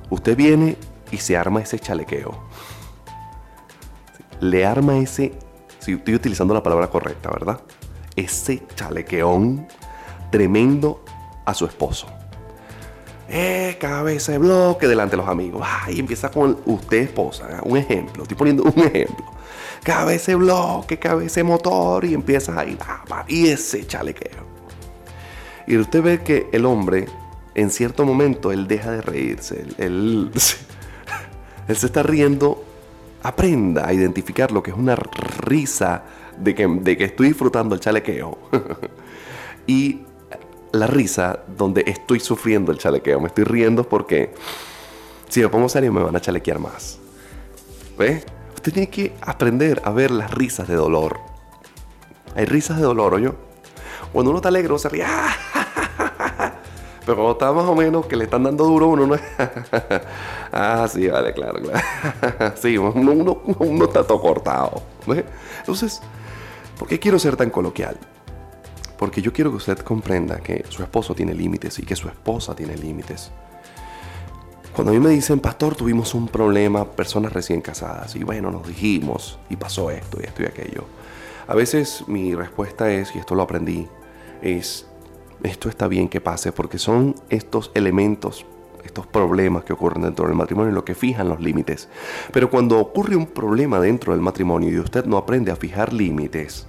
Usted 0.10 0.36
viene 0.36 0.76
y 1.12 1.18
se 1.18 1.38
arma 1.38 1.62
ese 1.62 1.80
chalequeo. 1.80 2.38
Le 4.42 4.66
arma 4.66 4.98
ese, 4.98 5.34
si 5.80 5.94
estoy 5.94 6.16
utilizando 6.16 6.54
la 6.54 6.64
palabra 6.64 6.88
correcta, 6.88 7.30
¿verdad? 7.30 7.62
Ese 8.16 8.64
chalequeón 8.76 9.68
tremendo 10.32 11.06
a 11.46 11.54
su 11.54 11.66
esposo 11.66 12.08
eh, 13.34 13.78
cabeza 13.80 14.34
de 14.34 14.38
bloque 14.40 14.88
delante 14.88 15.16
de 15.16 15.22
los 15.22 15.30
amigos. 15.30 15.66
y 15.88 16.00
empieza 16.00 16.30
con 16.30 16.58
usted, 16.66 17.04
esposa. 17.04 17.62
Un 17.64 17.78
ejemplo, 17.78 18.24
estoy 18.24 18.38
poniendo 18.38 18.64
un 18.64 18.80
ejemplo. 18.86 19.26
Cabeza 19.84 20.34
de 20.34 20.36
bloque, 20.36 21.00
cabeza 21.00 21.40
de 21.40 21.44
motor, 21.44 22.06
y 22.06 22.14
empieza 22.14 22.60
ahí, 22.60 22.78
y 23.28 23.48
ese 23.48 23.88
chalequeo. 23.88 24.52
Y 25.66 25.78
usted 25.78 26.04
ve 26.04 26.22
que 26.22 26.48
el 26.52 26.66
hombre, 26.66 27.08
en 27.56 27.70
cierto 27.70 28.06
momento, 28.06 28.52
él 28.52 28.68
deja 28.68 28.92
de 28.92 29.02
reírse. 29.02 29.66
Él, 29.78 30.30
él, 31.68 31.76
se 31.76 31.86
está 31.86 32.04
riendo. 32.04 32.66
Aprenda 33.24 33.88
a 33.88 33.94
identificar 33.94 34.52
lo 34.52 34.62
que 34.64 34.72
es 34.72 34.78
una 34.78 34.96
risa 34.96 36.04
de 36.38 36.56
que, 36.56 36.68
de 36.68 36.98
que 36.98 37.06
estoy 37.06 37.30
disfrutando 37.30 37.76
el 37.76 37.82
chalequeo. 37.82 38.38
y 39.68 40.02
la 40.72 40.88
risa 40.88 41.40
donde 41.48 41.84
estoy 41.88 42.20
sufriendo 42.20 42.72
el 42.72 42.78
chalequeo. 42.78 43.20
Me 43.20 43.28
estoy 43.28 43.44
riendo 43.44 43.84
porque 43.84 44.34
si 45.30 45.42
me 45.42 45.50
pongo 45.50 45.70
serio 45.70 45.92
me 45.92 46.04
van 46.04 46.16
a 46.16 46.22
chalequear 46.22 46.60
más. 46.60 47.00
¿Ve? 47.98 48.24
Usted 48.56 48.74
tiene 48.74 48.90
que 48.90 49.14
aprender 49.22 49.82
a 49.84 49.92
ver 49.92 50.12
las 50.12 50.32
risas 50.32 50.68
de 50.68 50.76
dolor. 50.76 51.20
Hay 52.36 52.46
risas 52.46 52.78
de 52.78 52.84
dolor, 52.84 53.20
yo. 53.20 53.36
Cuando 54.14 54.32
uno 54.32 54.38
está 54.40 54.50
alegre, 54.50 54.70
uno 54.70 54.80
se 54.80 54.90
ríe. 54.90 55.06
Pero 57.06 57.16
cuando 57.16 57.32
está 57.32 57.52
más 57.52 57.66
o 57.66 57.76
menos 57.76 58.06
que 58.06 58.16
le 58.16 58.26
están 58.26 58.44
dando 58.44 58.64
duro, 58.66 58.88
uno 58.90 59.08
no 59.08 59.16
es. 59.16 59.22
ah, 60.52 60.88
sí, 60.92 61.08
vale, 61.08 61.34
claro, 61.34 61.60
claro. 61.60 62.56
sí, 62.62 62.78
uno, 62.78 63.42
uno 63.60 63.86
está 63.86 64.06
todo 64.06 64.22
cortado. 64.22 64.84
¿ve? 65.08 65.26
Entonces, 65.60 66.02
¿por 66.78 66.88
qué 66.88 67.00
quiero 67.00 67.18
ser 67.18 67.36
tan 67.36 67.50
coloquial? 67.50 67.98
Porque 69.02 69.24
yo 69.24 69.34
quiero 69.34 69.50
que 69.50 69.58
usted 69.58 69.80
comprenda 69.80 70.42
que 70.42 70.64
su 70.70 70.84
esposo 70.84 71.16
tiene 71.16 71.34
límites 71.34 71.80
y 71.80 71.82
que 71.82 71.96
su 71.96 72.08
esposa 72.08 72.56
tiene 72.56 72.78
límites. 72.78 73.32
Cuando 74.76 74.92
a 74.92 74.94
mí 74.94 75.00
me 75.00 75.10
dicen, 75.10 75.40
pastor, 75.40 75.74
tuvimos 75.76 76.14
un 76.14 76.28
problema, 76.28 76.86
personas 76.86 77.34
recién 77.34 77.62
casadas, 77.62 78.16
y 78.16 78.24
bueno, 78.24 78.52
nos 78.52 78.68
dijimos, 78.68 79.40
y 79.50 79.56
pasó 79.56 79.90
esto 79.90 80.20
y 80.22 80.26
esto 80.26 80.44
y 80.44 80.46
aquello. 80.46 80.84
A 81.48 81.56
veces 81.56 82.04
mi 82.06 82.36
respuesta 82.36 82.92
es, 82.92 83.16
y 83.16 83.18
esto 83.18 83.34
lo 83.34 83.42
aprendí, 83.42 83.88
es, 84.44 84.86
esto 85.42 85.68
está 85.68 85.88
bien 85.88 86.08
que 86.08 86.22
pase, 86.22 86.52
porque 86.52 86.78
son 86.78 87.16
estos 87.32 87.72
elementos, 87.74 88.46
estos 88.84 89.08
problemas 89.08 89.64
que 89.64 89.74
ocurren 89.74 90.04
dentro 90.04 90.28
del 90.28 90.36
matrimonio 90.36 90.72
lo 90.72 90.86
que 90.86 90.94
fijan 90.94 91.28
los 91.28 91.42
límites. 91.42 91.90
Pero 92.32 92.52
cuando 92.52 92.80
ocurre 92.80 93.16
un 93.16 93.26
problema 93.26 93.80
dentro 93.80 94.14
del 94.14 94.22
matrimonio 94.22 94.70
y 94.70 94.78
usted 94.78 95.06
no 95.06 95.18
aprende 95.18 95.50
a 95.50 95.56
fijar 95.56 95.92
límites, 95.92 96.68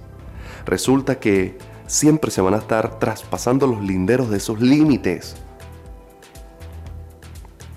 resulta 0.65 1.19
que 1.19 1.71
siempre 1.93 2.31
se 2.31 2.41
van 2.41 2.55
a 2.55 2.57
estar 2.57 2.97
traspasando 2.97 3.67
los 3.67 3.83
linderos 3.83 4.27
de 4.31 4.37
esos 4.37 4.59
límites. 4.59 5.35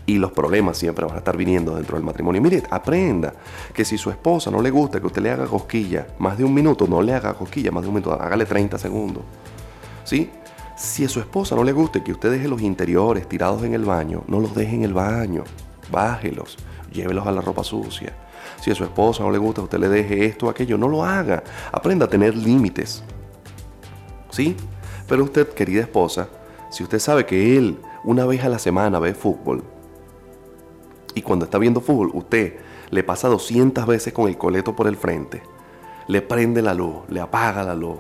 Y 0.07 0.17
los 0.17 0.33
problemas 0.33 0.79
siempre 0.79 1.05
van 1.05 1.17
a 1.17 1.19
estar 1.19 1.37
viniendo 1.37 1.75
dentro 1.75 1.97
del 1.97 2.05
matrimonio. 2.05 2.41
Mire, 2.41 2.63
aprenda 2.71 3.35
que 3.75 3.85
si 3.85 3.99
su 3.99 4.09
esposa 4.09 4.51
no 4.51 4.63
le 4.63 4.71
gusta 4.71 5.01
que 5.01 5.07
usted 5.07 5.21
le 5.21 5.33
haga 5.33 5.47
cosquilla 5.47 6.07
más 6.19 6.39
de 6.39 6.45
un 6.45 6.55
minuto, 6.55 6.87
no 6.87 7.03
le 7.03 7.13
haga 7.13 7.35
cosquilla 7.35 7.71
más 7.71 7.83
de 7.83 7.89
un 7.89 7.97
minuto, 7.97 8.13
hágale 8.15 8.47
30 8.47 8.79
segundos. 8.79 9.23
¿Sí? 10.05 10.31
Si 10.77 11.05
a 11.05 11.09
su 11.11 11.21
esposa 11.21 11.55
no 11.55 11.63
le 11.63 11.73
gusta 11.73 12.03
que 12.03 12.13
usted 12.13 12.31
deje 12.31 12.49
los 12.49 12.63
interiores 12.63 13.29
tirados 13.29 13.65
en 13.65 13.75
el 13.75 13.85
baño, 13.85 14.23
no 14.29 14.41
los 14.41 14.55
deje 14.55 14.77
en 14.77 14.85
el 14.85 14.95
baño. 14.95 15.45
Bájelos, 15.91 16.57
llévelos 16.91 17.27
a 17.27 17.33
la 17.33 17.43
ropa 17.43 17.65
sucia. 17.65 18.15
Si 18.63 18.71
a 18.71 18.75
su 18.75 18.85
esposa 18.85 19.23
no 19.25 19.31
le 19.31 19.39
gusta 19.39 19.61
que 19.61 19.65
usted 19.65 19.79
le 19.79 19.89
deje 19.91 20.25
esto 20.25 20.47
o 20.47 20.51
aquello, 20.51 20.79
no 20.79 20.89
lo 20.89 21.05
haga. 21.05 21.43
Aprenda 21.71 22.07
a 22.07 22.09
tener 22.09 22.35
límites. 22.35 23.03
¿Sí? 24.31 24.57
Pero 25.09 25.25
usted, 25.25 25.49
querida 25.49 25.83
esposa, 25.83 26.29
si 26.71 26.83
usted 26.83 26.99
sabe 26.99 27.27
que 27.27 27.57
él 27.57 27.79
una 28.05 28.27
vez 28.27 28.45
a 28.45 28.49
la 28.49 28.59
semana 28.59 28.99
ve 28.99 29.15
fútbol 29.15 29.65
y 31.15 31.23
cuando 31.23 31.45
está 31.45 31.59
viendo 31.59 31.81
fútbol 31.81 32.11
usted 32.15 32.59
le 32.91 33.03
pasa 33.03 33.29
200 33.29 33.87
veces 33.87 34.13
con 34.13 34.29
el 34.29 34.37
coleto 34.37 34.77
por 34.77 34.87
el 34.87 34.97
frente, 34.97 35.43
le 36.09 36.23
prende 36.23 36.63
la 36.63 36.75
luz, 36.75 36.99
le 37.09 37.21
apaga 37.21 37.63
la 37.63 37.75
luz, 37.75 37.99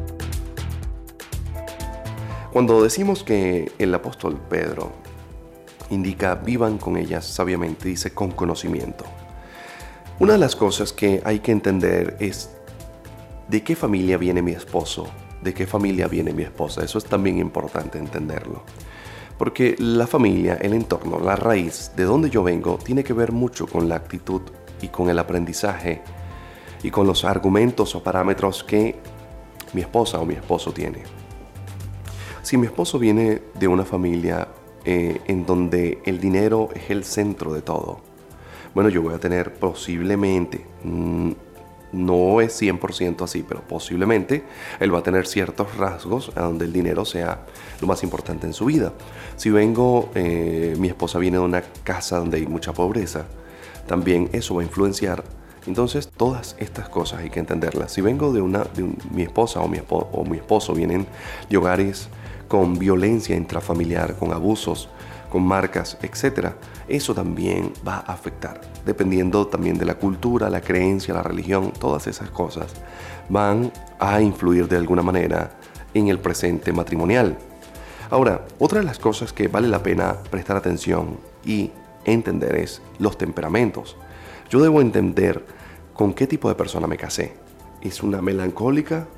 Cuando 2.54 2.82
decimos 2.82 3.22
que 3.22 3.70
el 3.78 3.94
apóstol 3.94 4.40
Pedro 4.48 4.94
indica 5.90 6.36
vivan 6.36 6.78
con 6.78 6.96
ellas 6.96 7.26
sabiamente, 7.26 7.88
dice 7.88 8.14
con 8.14 8.30
conocimiento. 8.30 9.04
Una 10.20 10.34
de 10.34 10.38
las 10.38 10.54
cosas 10.56 10.94
que 10.94 11.20
hay 11.26 11.40
que 11.40 11.52
entender 11.52 12.16
es 12.20 12.53
de 13.48 13.62
qué 13.62 13.76
familia 13.76 14.18
viene 14.18 14.42
mi 14.42 14.52
esposo, 14.52 15.06
de 15.42 15.54
qué 15.54 15.66
familia 15.66 16.08
viene 16.08 16.32
mi 16.32 16.42
esposa. 16.42 16.84
Eso 16.84 16.98
es 16.98 17.04
también 17.04 17.38
importante 17.38 17.98
entenderlo. 17.98 18.62
Porque 19.38 19.74
la 19.78 20.06
familia, 20.06 20.54
el 20.54 20.74
entorno, 20.74 21.18
la 21.18 21.36
raíz 21.36 21.92
de 21.96 22.04
donde 22.04 22.30
yo 22.30 22.42
vengo, 22.42 22.78
tiene 22.78 23.02
que 23.02 23.12
ver 23.12 23.32
mucho 23.32 23.66
con 23.66 23.88
la 23.88 23.96
actitud 23.96 24.42
y 24.80 24.88
con 24.88 25.08
el 25.10 25.18
aprendizaje 25.18 26.02
y 26.82 26.90
con 26.90 27.06
los 27.06 27.24
argumentos 27.24 27.94
o 27.94 28.02
parámetros 28.02 28.62
que 28.62 28.96
mi 29.72 29.80
esposa 29.80 30.20
o 30.20 30.26
mi 30.26 30.34
esposo 30.34 30.72
tiene. 30.72 31.02
Si 32.42 32.56
mi 32.56 32.66
esposo 32.66 32.98
viene 32.98 33.42
de 33.58 33.68
una 33.68 33.84
familia 33.84 34.48
eh, 34.84 35.20
en 35.26 35.46
donde 35.46 36.00
el 36.04 36.20
dinero 36.20 36.68
es 36.74 36.90
el 36.90 37.04
centro 37.04 37.52
de 37.54 37.62
todo, 37.62 38.00
bueno, 38.74 38.90
yo 38.90 39.02
voy 39.02 39.14
a 39.14 39.18
tener 39.18 39.54
posiblemente, 39.54 40.66
mm, 40.82 41.30
no 41.94 42.40
es 42.40 42.60
100% 42.60 43.22
así, 43.22 43.44
pero 43.46 43.62
posiblemente 43.62 44.44
él 44.80 44.94
va 44.94 44.98
a 44.98 45.02
tener 45.02 45.26
ciertos 45.26 45.76
rasgos 45.76 46.32
donde 46.34 46.64
el 46.64 46.72
dinero 46.72 47.04
sea 47.04 47.46
lo 47.80 47.86
más 47.86 48.02
importante 48.02 48.46
en 48.46 48.52
su 48.52 48.66
vida. 48.66 48.92
Si 49.36 49.50
vengo, 49.50 50.10
eh, 50.14 50.74
mi 50.78 50.88
esposa 50.88 51.18
viene 51.18 51.38
de 51.38 51.44
una 51.44 51.62
casa 51.82 52.18
donde 52.18 52.38
hay 52.38 52.46
mucha 52.46 52.72
pobreza, 52.72 53.26
también 53.86 54.28
eso 54.32 54.54
va 54.54 54.62
a 54.62 54.64
influenciar. 54.64 55.24
Entonces, 55.66 56.08
todas 56.08 56.56
estas 56.58 56.88
cosas 56.88 57.20
hay 57.20 57.30
que 57.30 57.40
entenderlas. 57.40 57.92
Si 57.92 58.02
vengo 58.02 58.32
de 58.32 58.42
una, 58.42 58.64
de 58.64 58.90
mi 59.10 59.22
esposa 59.22 59.60
o 59.60 59.68
mi, 59.68 59.78
o 59.88 60.24
mi 60.24 60.36
esposo 60.36 60.74
vienen 60.74 61.06
de 61.48 61.56
hogares 61.56 62.08
con 62.48 62.78
violencia 62.78 63.34
intrafamiliar, 63.34 64.16
con 64.16 64.32
abusos, 64.32 64.88
con 65.34 65.44
marcas, 65.44 65.98
etc., 66.00 66.52
eso 66.86 67.12
también 67.12 67.72
va 67.84 67.96
a 68.06 68.12
afectar. 68.12 68.60
Dependiendo 68.86 69.48
también 69.48 69.76
de 69.76 69.84
la 69.84 69.96
cultura, 69.96 70.48
la 70.48 70.60
creencia, 70.60 71.12
la 71.12 71.24
religión, 71.24 71.72
todas 71.72 72.06
esas 72.06 72.30
cosas 72.30 72.72
van 73.28 73.72
a 73.98 74.20
influir 74.20 74.68
de 74.68 74.76
alguna 74.76 75.02
manera 75.02 75.50
en 75.92 76.06
el 76.06 76.20
presente 76.20 76.72
matrimonial. 76.72 77.36
Ahora, 78.10 78.46
otra 78.60 78.78
de 78.78 78.86
las 78.86 79.00
cosas 79.00 79.32
que 79.32 79.48
vale 79.48 79.66
la 79.66 79.82
pena 79.82 80.18
prestar 80.30 80.56
atención 80.56 81.18
y 81.44 81.72
entender 82.04 82.54
es 82.54 82.80
los 83.00 83.18
temperamentos. 83.18 83.96
Yo 84.48 84.62
debo 84.62 84.80
entender 84.80 85.44
con 85.94 86.14
qué 86.14 86.28
tipo 86.28 86.48
de 86.48 86.54
persona 86.54 86.86
me 86.86 86.96
casé. 86.96 87.34
¿Es 87.80 88.04
una 88.04 88.22
melancólica? 88.22 89.08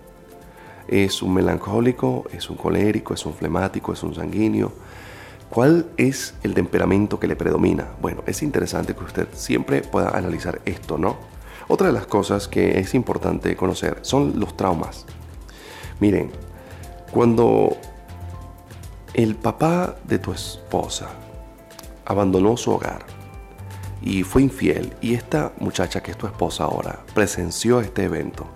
¿Es 0.88 1.20
un 1.20 1.34
melancólico? 1.34 2.24
¿Es 2.32 2.48
un 2.48 2.56
colérico? 2.56 3.12
¿Es 3.12 3.26
un 3.26 3.34
flemático? 3.34 3.92
¿Es 3.92 4.02
un 4.02 4.14
sanguíneo? 4.14 4.85
¿Cuál 5.56 5.86
es 5.96 6.34
el 6.42 6.52
temperamento 6.52 7.18
que 7.18 7.26
le 7.26 7.34
predomina? 7.34 7.88
Bueno, 8.02 8.22
es 8.26 8.42
interesante 8.42 8.94
que 8.94 9.04
usted 9.04 9.26
siempre 9.32 9.80
pueda 9.80 10.10
analizar 10.10 10.60
esto, 10.66 10.98
¿no? 10.98 11.16
Otra 11.66 11.86
de 11.86 11.94
las 11.94 12.06
cosas 12.06 12.46
que 12.46 12.78
es 12.78 12.92
importante 12.92 13.56
conocer 13.56 14.00
son 14.02 14.38
los 14.38 14.54
traumas. 14.54 15.06
Miren, 15.98 16.30
cuando 17.10 17.74
el 19.14 19.34
papá 19.34 19.96
de 20.04 20.18
tu 20.18 20.30
esposa 20.30 21.08
abandonó 22.04 22.58
su 22.58 22.72
hogar 22.72 23.06
y 24.02 24.24
fue 24.24 24.42
infiel 24.42 24.92
y 25.00 25.14
esta 25.14 25.54
muchacha 25.58 26.02
que 26.02 26.10
es 26.10 26.18
tu 26.18 26.26
esposa 26.26 26.64
ahora 26.64 27.00
presenció 27.14 27.80
este 27.80 28.04
evento, 28.04 28.46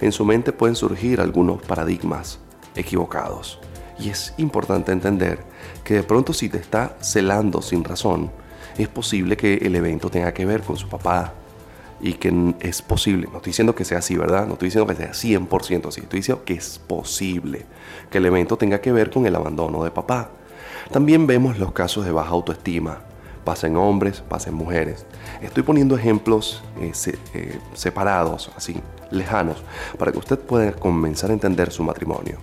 en 0.00 0.12
su 0.12 0.24
mente 0.24 0.54
pueden 0.54 0.76
surgir 0.76 1.20
algunos 1.20 1.60
paradigmas 1.60 2.38
equivocados. 2.74 3.60
Y 3.98 4.10
es 4.10 4.34
importante 4.36 4.92
entender 4.92 5.40
que 5.84 5.94
de 5.94 6.02
pronto 6.02 6.32
si 6.32 6.48
te 6.48 6.58
está 6.58 6.96
celando 7.00 7.62
sin 7.62 7.84
razón, 7.84 8.30
es 8.76 8.88
posible 8.88 9.36
que 9.36 9.54
el 9.54 9.74
evento 9.74 10.08
tenga 10.08 10.32
que 10.32 10.46
ver 10.46 10.62
con 10.62 10.76
su 10.76 10.88
papá. 10.88 11.34
Y 12.00 12.12
que 12.12 12.54
es 12.60 12.80
posible, 12.80 13.26
no 13.26 13.38
estoy 13.38 13.50
diciendo 13.50 13.74
que 13.74 13.84
sea 13.84 13.98
así, 13.98 14.16
¿verdad? 14.16 14.46
No 14.46 14.52
estoy 14.52 14.66
diciendo 14.66 14.86
que 14.86 14.94
sea 14.94 15.10
100% 15.10 15.88
así, 15.88 16.02
estoy 16.02 16.20
diciendo 16.20 16.44
que 16.44 16.54
es 16.54 16.78
posible 16.78 17.66
que 18.08 18.18
el 18.18 18.26
evento 18.26 18.56
tenga 18.56 18.80
que 18.80 18.92
ver 18.92 19.10
con 19.10 19.26
el 19.26 19.34
abandono 19.34 19.82
de 19.82 19.90
papá. 19.90 20.30
También 20.92 21.26
vemos 21.26 21.58
los 21.58 21.72
casos 21.72 22.04
de 22.04 22.12
baja 22.12 22.30
autoestima, 22.30 23.00
pasa 23.44 23.66
en 23.66 23.76
hombres, 23.76 24.20
pasa 24.20 24.50
en 24.50 24.54
mujeres. 24.54 25.06
Estoy 25.42 25.64
poniendo 25.64 25.96
ejemplos 25.96 26.62
eh, 26.80 26.92
eh, 27.34 27.58
separados, 27.74 28.52
así, 28.54 28.80
lejanos, 29.10 29.56
para 29.98 30.12
que 30.12 30.18
usted 30.18 30.38
pueda 30.38 30.70
comenzar 30.72 31.30
a 31.30 31.32
entender 31.32 31.72
su 31.72 31.82
matrimonio. 31.82 32.38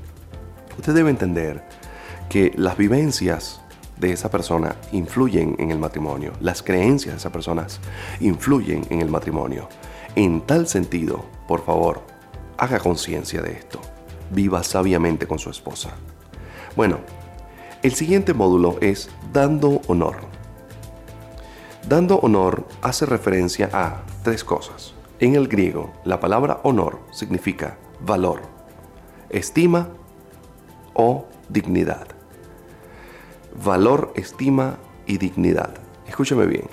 Usted 0.77 0.93
debe 0.93 1.09
entender 1.09 1.63
que 2.29 2.51
las 2.55 2.77
vivencias 2.77 3.61
de 3.97 4.11
esa 4.11 4.29
persona 4.29 4.75
influyen 4.91 5.55
en 5.59 5.71
el 5.71 5.79
matrimonio, 5.79 6.33
las 6.41 6.61
creencias 6.61 7.13
de 7.13 7.19
esas 7.19 7.31
personas 7.31 7.79
influyen 8.19 8.85
en 8.89 9.01
el 9.01 9.09
matrimonio. 9.09 9.69
En 10.15 10.41
tal 10.41 10.67
sentido, 10.67 11.25
por 11.47 11.63
favor, 11.63 12.01
haga 12.57 12.79
conciencia 12.79 13.41
de 13.41 13.53
esto. 13.53 13.79
Viva 14.31 14.63
sabiamente 14.63 15.27
con 15.27 15.39
su 15.39 15.49
esposa. 15.49 15.91
Bueno, 16.75 16.99
el 17.83 17.93
siguiente 17.93 18.33
módulo 18.33 18.77
es 18.81 19.09
dando 19.31 19.81
honor. 19.87 20.17
Dando 21.87 22.17
honor 22.19 22.65
hace 22.81 23.05
referencia 23.05 23.69
a 23.71 24.03
tres 24.23 24.43
cosas. 24.43 24.93
En 25.19 25.35
el 25.35 25.47
griego, 25.47 25.93
la 26.03 26.19
palabra 26.19 26.59
honor 26.63 26.99
significa 27.11 27.77
valor, 28.01 28.41
estima 29.29 29.89
o 30.95 31.27
dignidad. 31.49 32.07
Valor, 33.63 34.11
estima 34.15 34.77
y 35.05 35.17
dignidad. 35.17 35.75
Escúcheme 36.07 36.47
bien. 36.47 36.67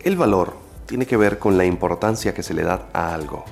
El 0.00 0.16
valor 0.16 0.54
tiene 0.86 1.06
que 1.06 1.16
ver 1.16 1.38
con 1.38 1.58
la 1.58 1.66
importancia 1.66 2.32
que 2.32 2.42
se 2.42 2.54
le 2.54 2.62
da 2.62 2.88
a 2.94 3.14
algo. 3.14 3.44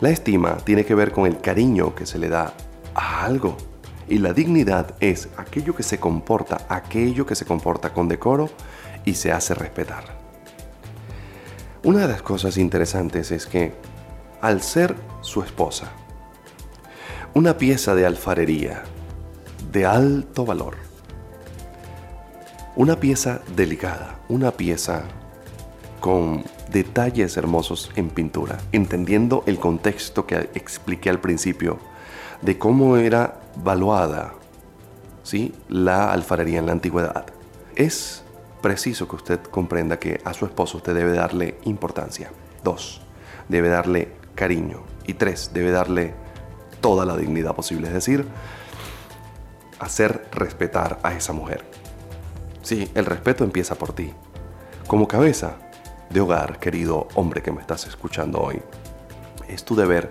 La 0.00 0.10
estima 0.10 0.56
tiene 0.56 0.84
que 0.84 0.94
ver 0.94 1.12
con 1.12 1.26
el 1.26 1.40
cariño 1.40 1.94
que 1.94 2.04
se 2.04 2.18
le 2.18 2.28
da 2.28 2.52
a 2.94 3.24
algo. 3.24 3.56
Y 4.08 4.18
la 4.18 4.32
dignidad 4.32 4.94
es 5.00 5.28
aquello 5.36 5.74
que 5.74 5.82
se 5.82 5.98
comporta, 5.98 6.66
aquello 6.68 7.24
que 7.26 7.34
se 7.34 7.44
comporta 7.44 7.92
con 7.92 8.08
decoro 8.08 8.50
y 9.04 9.14
se 9.14 9.32
hace 9.32 9.54
respetar. 9.54 10.04
Una 11.82 12.00
de 12.00 12.08
las 12.08 12.22
cosas 12.22 12.56
interesantes 12.56 13.30
es 13.30 13.46
que 13.46 13.72
al 14.40 14.62
ser 14.62 14.96
su 15.22 15.42
esposa, 15.42 15.92
una 17.36 17.58
pieza 17.58 17.94
de 17.94 18.06
alfarería 18.06 18.84
de 19.70 19.84
alto 19.84 20.46
valor. 20.46 20.76
Una 22.76 22.98
pieza 22.98 23.42
delicada, 23.54 24.20
una 24.30 24.52
pieza 24.52 25.02
con 26.00 26.44
detalles 26.72 27.36
hermosos 27.36 27.90
en 27.94 28.08
pintura, 28.08 28.56
entendiendo 28.72 29.44
el 29.44 29.58
contexto 29.58 30.26
que 30.26 30.48
expliqué 30.54 31.10
al 31.10 31.20
principio 31.20 31.78
de 32.40 32.56
cómo 32.56 32.96
era 32.96 33.38
valuada 33.62 34.32
¿sí? 35.22 35.52
la 35.68 36.14
alfarería 36.14 36.60
en 36.60 36.66
la 36.66 36.72
antigüedad. 36.72 37.26
Es 37.74 38.24
preciso 38.62 39.06
que 39.08 39.16
usted 39.16 39.40
comprenda 39.42 39.98
que 39.98 40.22
a 40.24 40.32
su 40.32 40.46
esposo 40.46 40.78
usted 40.78 40.94
debe 40.94 41.12
darle 41.12 41.58
importancia. 41.64 42.30
Dos, 42.64 43.02
debe 43.50 43.68
darle 43.68 44.12
cariño. 44.34 44.84
Y 45.06 45.12
tres, 45.12 45.50
debe 45.52 45.70
darle 45.70 46.25
toda 46.80 47.04
la 47.04 47.16
dignidad 47.16 47.54
posible, 47.54 47.88
es 47.88 47.94
decir, 47.94 48.26
hacer 49.78 50.28
respetar 50.32 50.98
a 51.02 51.14
esa 51.14 51.32
mujer. 51.32 51.64
Sí, 52.62 52.90
el 52.94 53.06
respeto 53.06 53.44
empieza 53.44 53.76
por 53.76 53.92
ti. 53.92 54.12
Como 54.86 55.08
cabeza 55.08 55.56
de 56.10 56.20
hogar, 56.20 56.58
querido 56.58 57.08
hombre 57.14 57.42
que 57.42 57.52
me 57.52 57.60
estás 57.60 57.86
escuchando 57.86 58.40
hoy, 58.40 58.62
es 59.48 59.64
tu 59.64 59.76
deber 59.76 60.08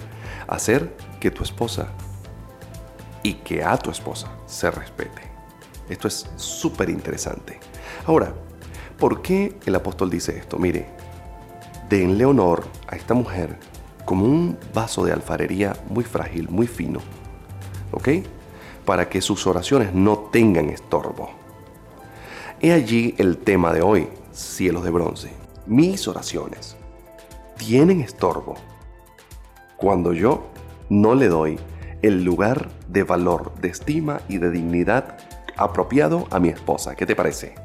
hacer 0.47 0.95
que 1.19 1.32
tu 1.32 1.43
esposa 1.43 1.88
y 3.23 3.36
que 3.36 3.63
a 3.63 3.78
tu 3.78 3.89
esposa 3.89 4.30
se 4.45 4.69
respete. 4.71 5.21
Esto 5.89 6.08
es 6.08 6.30
súper 6.36 6.89
interesante. 6.89 7.60
Ahora, 8.06 8.34
¿por 8.99 9.21
qué 9.21 9.58
el 9.65 9.75
apóstol 9.75 10.10
dice 10.10 10.38
esto? 10.38 10.58
Mire, 10.58 10.88
denle 11.89 12.25
honor 12.25 12.65
a 12.88 12.95
esta 12.95 13.13
mujer 13.13 13.58
como 14.05 14.25
un 14.25 14.57
vaso 14.73 15.03
de 15.03 15.11
alfarería 15.11 15.75
muy 15.89 16.03
frágil, 16.03 16.49
muy 16.49 16.67
fino, 16.67 16.99
¿ok? 17.91 18.09
Para 18.85 19.09
que 19.09 19.21
sus 19.21 19.47
oraciones 19.47 19.93
no 19.93 20.17
tengan 20.31 20.69
estorbo. 20.69 21.31
He 22.61 22.71
allí 22.71 23.15
el 23.17 23.37
tema 23.37 23.73
de 23.73 23.81
hoy, 23.81 24.07
cielos 24.31 24.83
de 24.83 24.91
bronce. 24.91 25.31
Mis 25.65 26.07
oraciones 26.07 26.77
tienen 27.57 28.01
estorbo 28.01 28.55
cuando 29.77 30.13
yo 30.13 30.47
no 30.89 31.15
le 31.15 31.27
doy 31.27 31.59
el 32.01 32.23
lugar 32.23 32.69
de 32.87 33.03
valor, 33.03 33.53
de 33.59 33.69
estima 33.69 34.21
y 34.29 34.37
de 34.37 34.51
dignidad 34.51 35.17
apropiado 35.57 36.27
a 36.31 36.39
mi 36.39 36.49
esposa. 36.49 36.95
¿Qué 36.95 37.05
te 37.05 37.15
parece? 37.15 37.55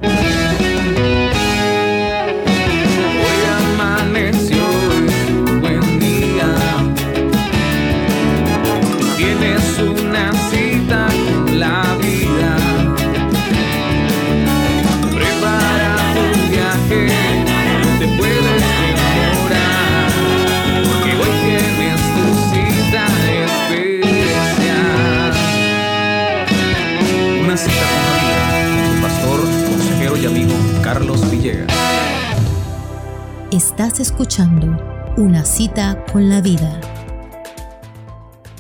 Estás 33.53 33.99
escuchando 33.99 34.77
Una 35.17 35.45
cita 35.45 36.05
con 36.13 36.29
la 36.29 36.41
vida. 36.41 36.81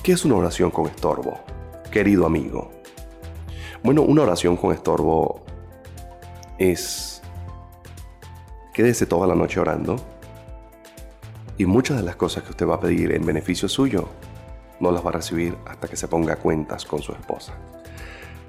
¿Qué 0.02 0.10
es 0.10 0.24
una 0.24 0.34
oración 0.34 0.72
con 0.72 0.86
estorbo, 0.88 1.38
querido 1.92 2.26
amigo? 2.26 2.72
Bueno, 3.84 4.02
una 4.02 4.22
oración 4.22 4.56
con 4.56 4.74
estorbo 4.74 5.44
es 6.58 7.22
quédese 8.74 9.06
toda 9.06 9.28
la 9.28 9.36
noche 9.36 9.60
orando 9.60 9.94
y 11.56 11.66
muchas 11.66 11.98
de 11.98 12.02
las 12.02 12.16
cosas 12.16 12.42
que 12.42 12.50
usted 12.50 12.66
va 12.66 12.74
a 12.74 12.80
pedir 12.80 13.12
en 13.12 13.24
beneficio 13.24 13.68
suyo 13.68 14.08
no 14.80 14.90
las 14.90 15.06
va 15.06 15.10
a 15.10 15.12
recibir 15.12 15.56
hasta 15.66 15.86
que 15.86 15.94
se 15.94 16.08
ponga 16.08 16.34
cuentas 16.34 16.84
con 16.84 17.00
su 17.00 17.12
esposa. 17.12 17.54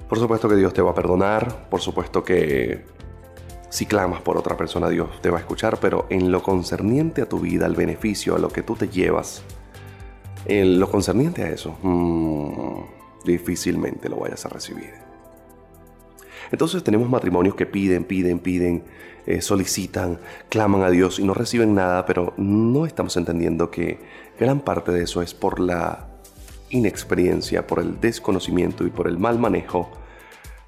Por 0.08 0.18
supuesto 0.18 0.48
que 0.48 0.56
Dios 0.56 0.74
te 0.74 0.82
va 0.82 0.90
a 0.90 0.94
perdonar, 0.94 1.68
por 1.70 1.80
supuesto 1.80 2.24
que 2.24 2.84
si 3.72 3.86
clamas 3.86 4.20
por 4.20 4.36
otra 4.36 4.54
persona, 4.54 4.90
Dios 4.90 5.08
te 5.22 5.30
va 5.30 5.38
a 5.38 5.40
escuchar, 5.40 5.78
pero 5.80 6.04
en 6.10 6.30
lo 6.30 6.42
concerniente 6.42 7.22
a 7.22 7.26
tu 7.26 7.40
vida, 7.40 7.64
al 7.64 7.74
beneficio, 7.74 8.36
a 8.36 8.38
lo 8.38 8.50
que 8.50 8.62
tú 8.62 8.76
te 8.76 8.88
llevas, 8.88 9.42
en 10.44 10.78
lo 10.78 10.90
concerniente 10.90 11.42
a 11.42 11.48
eso, 11.48 11.78
mm, 11.80 13.24
difícilmente 13.24 14.10
lo 14.10 14.16
vayas 14.16 14.44
a 14.44 14.50
recibir. 14.50 14.92
Entonces 16.50 16.84
tenemos 16.84 17.08
matrimonios 17.08 17.54
que 17.54 17.64
piden, 17.64 18.04
piden, 18.04 18.40
piden, 18.40 18.84
eh, 19.24 19.40
solicitan, 19.40 20.18
claman 20.50 20.82
a 20.82 20.90
Dios 20.90 21.18
y 21.18 21.24
no 21.24 21.32
reciben 21.32 21.74
nada, 21.74 22.04
pero 22.04 22.34
no 22.36 22.84
estamos 22.84 23.16
entendiendo 23.16 23.70
que 23.70 24.00
gran 24.38 24.60
parte 24.60 24.92
de 24.92 25.04
eso 25.04 25.22
es 25.22 25.32
por 25.32 25.58
la 25.58 26.08
inexperiencia, 26.68 27.66
por 27.66 27.78
el 27.78 27.98
desconocimiento 28.02 28.86
y 28.86 28.90
por 28.90 29.08
el 29.08 29.16
mal 29.16 29.38
manejo 29.38 29.90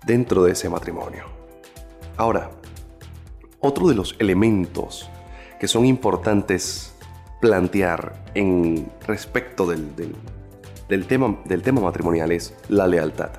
dentro 0.07 0.43
de 0.43 0.53
ese 0.53 0.71
matrimonio. 0.71 1.25
Ahora, 2.17 2.51
otro 3.65 3.89
de 3.89 3.95
los 3.95 4.15
elementos 4.19 5.09
que 5.59 5.69
son 5.69 5.87
importantes 5.87 6.95
plantear 7.41 8.23
en 8.35 8.91
respecto 9.07 9.67
del, 9.67 9.89
tema, 11.07 11.39
del 11.47 11.63
tema 11.63 11.81
matrimonial 11.81 12.31
es 12.31 12.55
la 12.69 12.87
lealtad. 12.87 13.31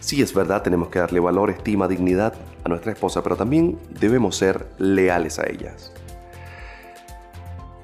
Sí, 0.00 0.22
es 0.22 0.32
verdad, 0.32 0.62
tenemos 0.62 0.88
que 0.88 0.98
darle 0.98 1.20
valor, 1.20 1.50
estima, 1.50 1.88
dignidad 1.88 2.32
a 2.64 2.70
nuestra 2.70 2.92
esposa, 2.92 3.22
pero 3.22 3.36
también 3.36 3.78
debemos 4.00 4.36
ser 4.36 4.66
leales 4.78 5.38
a 5.38 5.46
ellas. 5.46 5.92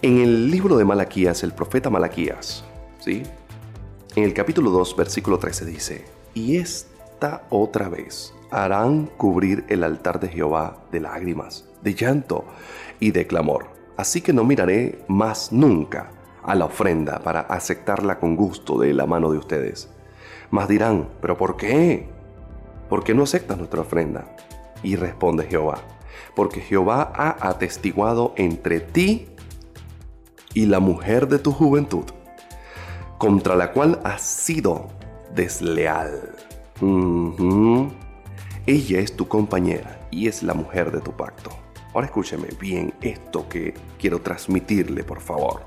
En 0.00 0.18
el 0.18 0.50
libro 0.50 0.78
de 0.78 0.86
Malaquías, 0.86 1.42
el 1.42 1.52
profeta 1.52 1.90
Malaquías, 1.90 2.64
¿sí? 3.00 3.22
En 4.16 4.24
el 4.24 4.32
capítulo 4.32 4.70
2, 4.70 4.96
versículo 4.96 5.38
13 5.38 5.66
dice, 5.66 6.04
y 6.32 6.56
esta 6.56 7.42
otra 7.50 7.90
vez 7.90 8.32
harán 8.52 9.06
cubrir 9.06 9.64
el 9.68 9.82
altar 9.82 10.20
de 10.20 10.28
Jehová 10.28 10.84
de 10.92 11.00
lágrimas, 11.00 11.68
de 11.82 11.94
llanto 11.94 12.44
y 13.00 13.10
de 13.10 13.26
clamor. 13.26 13.66
Así 13.96 14.20
que 14.20 14.32
no 14.32 14.44
miraré 14.44 15.04
más 15.08 15.52
nunca 15.52 16.10
a 16.42 16.54
la 16.54 16.66
ofrenda 16.66 17.20
para 17.20 17.40
aceptarla 17.40 18.18
con 18.18 18.36
gusto 18.36 18.78
de 18.78 18.92
la 18.94 19.06
mano 19.06 19.30
de 19.30 19.38
ustedes. 19.38 19.90
Mas 20.50 20.68
dirán, 20.68 21.08
¿pero 21.20 21.36
por 21.36 21.56
qué? 21.56 22.08
¿Por 22.88 23.04
qué 23.04 23.14
no 23.14 23.22
aceptas 23.22 23.58
nuestra 23.58 23.80
ofrenda? 23.80 24.36
Y 24.82 24.96
responde 24.96 25.44
Jehová, 25.44 25.78
porque 26.34 26.60
Jehová 26.60 27.12
ha 27.14 27.48
atestiguado 27.48 28.34
entre 28.36 28.80
ti 28.80 29.28
y 30.52 30.66
la 30.66 30.80
mujer 30.80 31.28
de 31.28 31.38
tu 31.38 31.52
juventud, 31.52 32.04
contra 33.18 33.56
la 33.56 33.72
cual 33.72 34.00
has 34.04 34.22
sido 34.22 34.88
desleal. 35.34 36.34
Ella 38.66 39.00
es 39.00 39.16
tu 39.16 39.26
compañera 39.26 40.06
y 40.12 40.28
es 40.28 40.44
la 40.44 40.54
mujer 40.54 40.92
de 40.92 41.00
tu 41.00 41.12
pacto. 41.16 41.50
Ahora 41.92 42.06
escúcheme 42.06 42.48
bien 42.60 42.94
esto 43.00 43.48
que 43.48 43.74
quiero 43.98 44.20
transmitirle, 44.20 45.02
por 45.02 45.20
favor. 45.20 45.62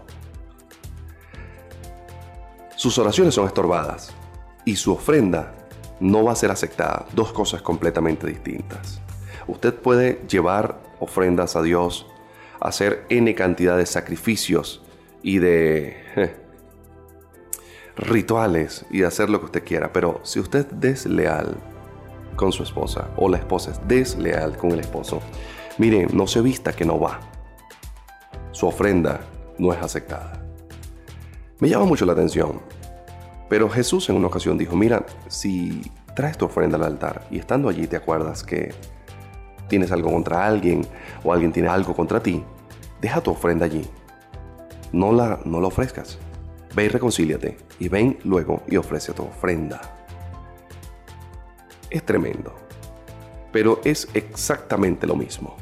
Sus 2.78 2.98
oraciones 2.98 3.34
son 3.34 3.48
estorbadas 3.48 4.14
y 4.64 4.78
su 4.78 4.94
ofrenda 4.94 5.54
no 6.00 6.24
va 6.24 6.32
a 6.32 6.36
ser 6.36 6.52
aceptada. 6.52 7.06
Dos 7.14 7.34
cosas 7.34 7.62
completamente 7.62 8.28
distintas. 8.28 9.02
Usted 9.46 9.74
puede 9.74 10.22
llevar 10.30 10.82
ofrendas 11.00 11.58
a 11.58 11.62
Dios, 11.62 12.08
hacer 12.62 13.06
N 13.10 13.36
cantidad 13.36 13.78
de 13.78 13.86
sacrificios 13.86 14.84
y 15.22 15.40
de 15.40 16.34
rituales 17.98 18.86
y 18.90 19.04
hacer 19.04 19.30
lo 19.30 19.40
que 19.40 19.46
usted 19.46 19.64
quiera, 19.66 19.92
pero 19.92 20.22
si 20.24 20.40
usted 20.40 20.66
es 20.72 20.80
desleal 20.80 21.58
con 22.36 22.52
su 22.52 22.64
esposa 22.64 23.10
o 23.18 23.30
la 23.30 23.38
esposa 23.38 23.72
es 23.72 23.88
desleal 23.88 24.58
con 24.58 24.72
el 24.72 24.80
esposo, 24.80 25.22
miren, 25.78 26.10
no 26.14 26.28
se 26.28 26.42
vista 26.42 26.74
que 26.74 26.86
no 26.86 27.00
va. 27.00 27.20
Su 28.52 28.68
ofrenda 28.68 29.22
no 29.58 29.74
es 29.74 29.82
aceptada. 29.82 30.42
Me 31.60 31.70
llama 31.70 31.86
mucho 31.86 32.06
la 32.06 32.14
atención, 32.14 32.62
pero 33.50 33.70
Jesús 33.70 34.10
en 34.10 34.16
una 34.16 34.28
ocasión 34.28 34.58
dijo, 34.58 34.76
mira, 34.76 35.06
si 35.28 35.92
traes 36.16 36.38
tu 36.38 36.46
ofrenda 36.46 36.78
al 36.78 36.84
altar 36.84 37.28
y 37.32 37.40
estando 37.40 37.70
allí 37.70 37.88
te 37.88 37.96
acuerdas 37.96 38.44
que 38.44 38.74
tienes 39.68 39.92
algo 39.92 40.12
contra 40.12 40.46
alguien 40.46 40.86
o 41.24 41.34
alguien 41.34 41.52
tiene 41.52 41.70
algo 41.70 41.96
contra 41.96 42.22
ti, 42.22 42.44
deja 43.02 43.22
tu 43.22 43.32
ofrenda 43.32 43.66
allí. 43.66 43.86
No 44.92 45.12
la, 45.12 45.40
no 45.46 45.60
la 45.60 45.68
ofrezcas. 45.68 46.18
Ve 46.76 46.86
y 46.86 46.90
reconcíliate 46.90 47.58
y 47.80 47.88
ven 47.88 48.18
luego 48.24 48.62
y 48.68 48.78
ofrece 48.78 49.14
tu 49.14 49.24
ofrenda 49.24 50.05
es 51.96 52.06
tremendo. 52.06 52.54
Pero 53.52 53.80
es 53.86 54.08
exactamente 54.14 55.08
lo 55.08 55.16
mismo. 55.16 55.56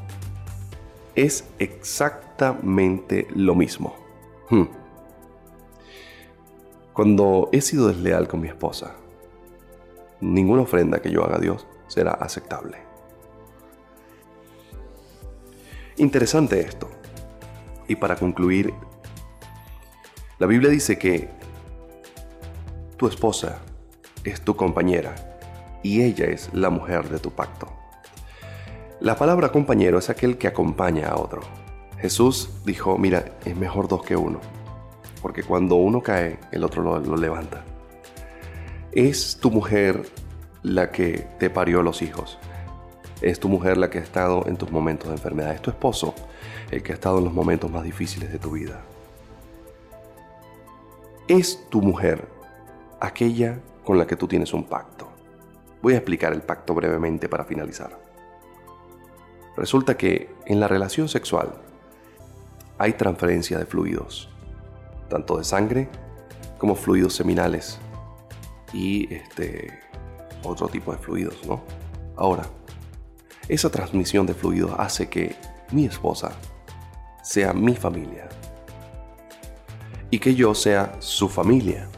Es 1.14 1.44
exactamente 1.58 3.28
lo 3.34 3.54
mismo. 3.54 3.94
Hmm. 4.50 4.64
Cuando 6.92 7.48
he 7.52 7.60
sido 7.60 7.88
desleal 7.88 8.26
con 8.26 8.40
mi 8.40 8.48
esposa, 8.48 8.96
ninguna 10.20 10.62
ofrenda 10.62 11.00
que 11.00 11.10
yo 11.10 11.24
haga 11.24 11.36
a 11.36 11.40
Dios 11.40 11.66
será 11.86 12.12
aceptable. 12.12 12.78
Interesante 15.96 16.60
esto. 16.60 16.90
Y 17.86 17.94
para 17.96 18.16
concluir, 18.16 18.74
la 20.38 20.46
Biblia 20.48 20.70
dice 20.70 20.98
que 20.98 21.28
tu 22.96 23.06
esposa 23.06 23.60
es 24.24 24.40
tu 24.40 24.56
compañera 24.56 25.33
y 25.84 26.02
ella 26.02 26.24
es 26.24 26.52
la 26.52 26.70
mujer 26.70 27.08
de 27.10 27.20
tu 27.20 27.30
pacto. 27.30 27.68
La 29.00 29.16
palabra 29.16 29.52
compañero 29.52 29.98
es 29.98 30.08
aquel 30.08 30.38
que 30.38 30.48
acompaña 30.48 31.10
a 31.10 31.16
otro. 31.16 31.42
Jesús 31.98 32.50
dijo, 32.64 32.96
mira, 32.98 33.36
es 33.44 33.54
mejor 33.54 33.86
dos 33.86 34.02
que 34.02 34.16
uno, 34.16 34.40
porque 35.22 35.42
cuando 35.42 35.76
uno 35.76 36.00
cae, 36.00 36.38
el 36.52 36.64
otro 36.64 36.82
lo, 36.82 37.16
levanta. 37.16 37.64
Es 38.92 39.36
tu 39.40 39.50
mujer 39.50 40.06
la 40.62 40.90
que 40.90 41.28
te 41.38 41.50
parió 41.50 41.82
los 41.82 42.00
hijos. 42.00 42.38
Es 43.20 43.38
tu 43.38 43.48
mujer 43.48 43.76
la 43.76 43.90
que 43.90 43.98
ha 43.98 44.02
estado 44.02 44.46
en 44.46 44.56
tus 44.56 44.70
momentos 44.70 45.08
de 45.08 45.16
enfermedad. 45.16 45.52
Es 45.52 45.62
tu 45.62 45.70
esposo 45.70 46.14
el 46.70 46.82
que 46.82 46.92
ha 46.92 46.94
estado 46.94 47.18
en 47.18 47.24
los 47.24 47.34
momentos 47.34 47.70
más 47.70 47.84
difíciles 47.84 48.32
de 48.32 48.38
tu 48.38 48.52
vida. 48.52 48.80
Es 51.28 51.68
tu 51.68 51.82
mujer 51.82 52.26
aquella 53.00 53.60
con 53.84 53.98
la 53.98 54.06
que 54.06 54.16
tú 54.16 54.26
tienes 54.26 54.54
un 54.54 54.64
pacto. 54.64 55.13
Voy 55.84 55.92
a 55.92 55.98
explicar 55.98 56.32
el 56.32 56.40
pacto 56.40 56.72
brevemente 56.72 57.28
para 57.28 57.44
finalizar. 57.44 58.00
Resulta 59.54 59.98
que 59.98 60.34
en 60.46 60.58
la 60.58 60.66
relación 60.66 61.10
sexual 61.10 61.52
hay 62.78 62.94
transferencia 62.94 63.58
de 63.58 63.66
fluidos, 63.66 64.30
tanto 65.10 65.36
de 65.36 65.44
sangre 65.44 65.90
como 66.56 66.74
fluidos 66.74 67.12
seminales 67.12 67.78
y 68.72 69.12
este 69.12 69.78
otro 70.42 70.68
tipo 70.68 70.90
de 70.90 70.96
fluidos, 70.96 71.44
¿no? 71.46 71.62
Ahora, 72.16 72.44
esa 73.46 73.68
transmisión 73.68 74.24
de 74.24 74.32
fluidos 74.32 74.74
hace 74.78 75.10
que 75.10 75.36
mi 75.70 75.84
esposa 75.84 76.32
sea 77.22 77.52
mi 77.52 77.76
familia 77.76 78.30
y 80.08 80.18
que 80.18 80.34
yo 80.34 80.54
sea 80.54 80.96
su 81.00 81.28
familia 81.28 81.90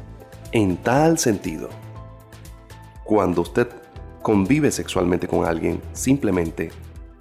en 0.51 0.77
tal 0.77 1.21
sentido 1.21 1.86
cuando 3.07 3.43
usted 3.43 3.69
convive 4.21 4.73
sexualmente 4.73 5.29
con 5.29 5.47
alguien, 5.47 5.81
simplemente 5.93 6.71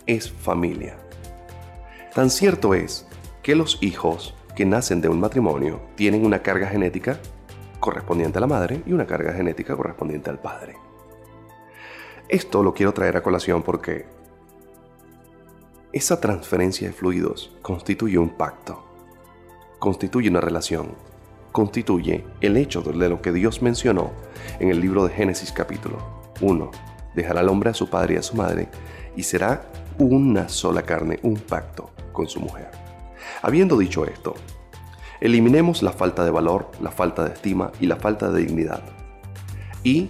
es 0.08 0.32
familia. 0.32 0.98
Tan 2.14 2.30
cierto 2.32 2.74
es 2.74 3.08
que 3.44 3.56
los 3.56 3.78
hijos 3.82 4.34
que 4.56 4.66
nacen 4.66 5.02
de 5.02 5.10
un 5.10 5.20
matrimonio 5.20 5.82
tienen 5.96 6.26
una 6.26 6.42
carga 6.42 6.68
genética 6.68 7.20
correspondiente 7.80 8.40
a 8.40 8.42
la 8.42 8.48
madre 8.48 8.82
y 8.88 8.94
una 8.94 9.06
carga 9.06 9.34
genética 9.34 9.76
correspondiente 9.76 10.32
al 10.32 10.40
padre. 10.40 10.76
Esto 12.28 12.64
lo 12.64 12.74
quiero 12.74 12.94
traer 12.94 13.18
a 13.18 13.22
colación 13.22 13.62
porque 13.62 14.08
esa 15.94 16.20
transferencia 16.20 16.88
de 16.88 16.94
fluidos 16.94 17.56
constituye 17.62 18.18
un 18.18 18.30
pacto, 18.30 18.84
constituye 19.78 20.30
una 20.30 20.42
relación, 20.42 20.96
constituye 21.56 22.26
el 22.42 22.58
hecho 22.58 22.82
de 22.82 23.08
lo 23.08 23.22
que 23.22 23.32
Dios 23.32 23.62
mencionó 23.62 24.12
en 24.60 24.72
el 24.72 24.82
libro 24.82 25.08
de 25.08 25.14
Génesis 25.14 25.54
capítulo 25.54 26.00
1. 26.42 26.70
Dejará 27.16 27.40
al 27.40 27.48
hombre 27.48 27.70
a 27.70 27.74
su 27.74 27.90
padre 27.90 28.16
y 28.16 28.18
a 28.18 28.24
su 28.24 28.36
madre 28.36 28.68
y 29.16 29.24
será 29.24 29.62
una 29.98 30.50
sola 30.50 30.82
carne, 30.82 31.18
un 31.24 31.38
pacto 31.38 31.92
con 32.12 32.28
su 32.28 32.42
mujer. 32.42 32.72
Habiendo 33.42 33.78
dicho 33.78 34.04
esto, 34.04 34.36
eliminemos 35.22 35.82
la 35.82 35.94
falta 35.94 36.26
de 36.26 36.32
valor, 36.32 36.72
la 36.82 36.92
falta 36.92 37.24
de 37.24 37.34
estima 37.36 37.72
y 37.80 37.86
la 37.86 37.96
falta 37.96 38.30
de 38.30 38.42
dignidad. 38.42 38.84
Y 39.82 40.10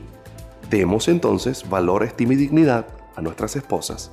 demos 0.72 1.08
entonces 1.08 1.70
valor, 1.70 2.04
estima 2.04 2.34
y 2.34 2.38
dignidad 2.38 2.88
a 3.16 3.22
nuestras 3.22 3.56
esposas. 3.56 4.12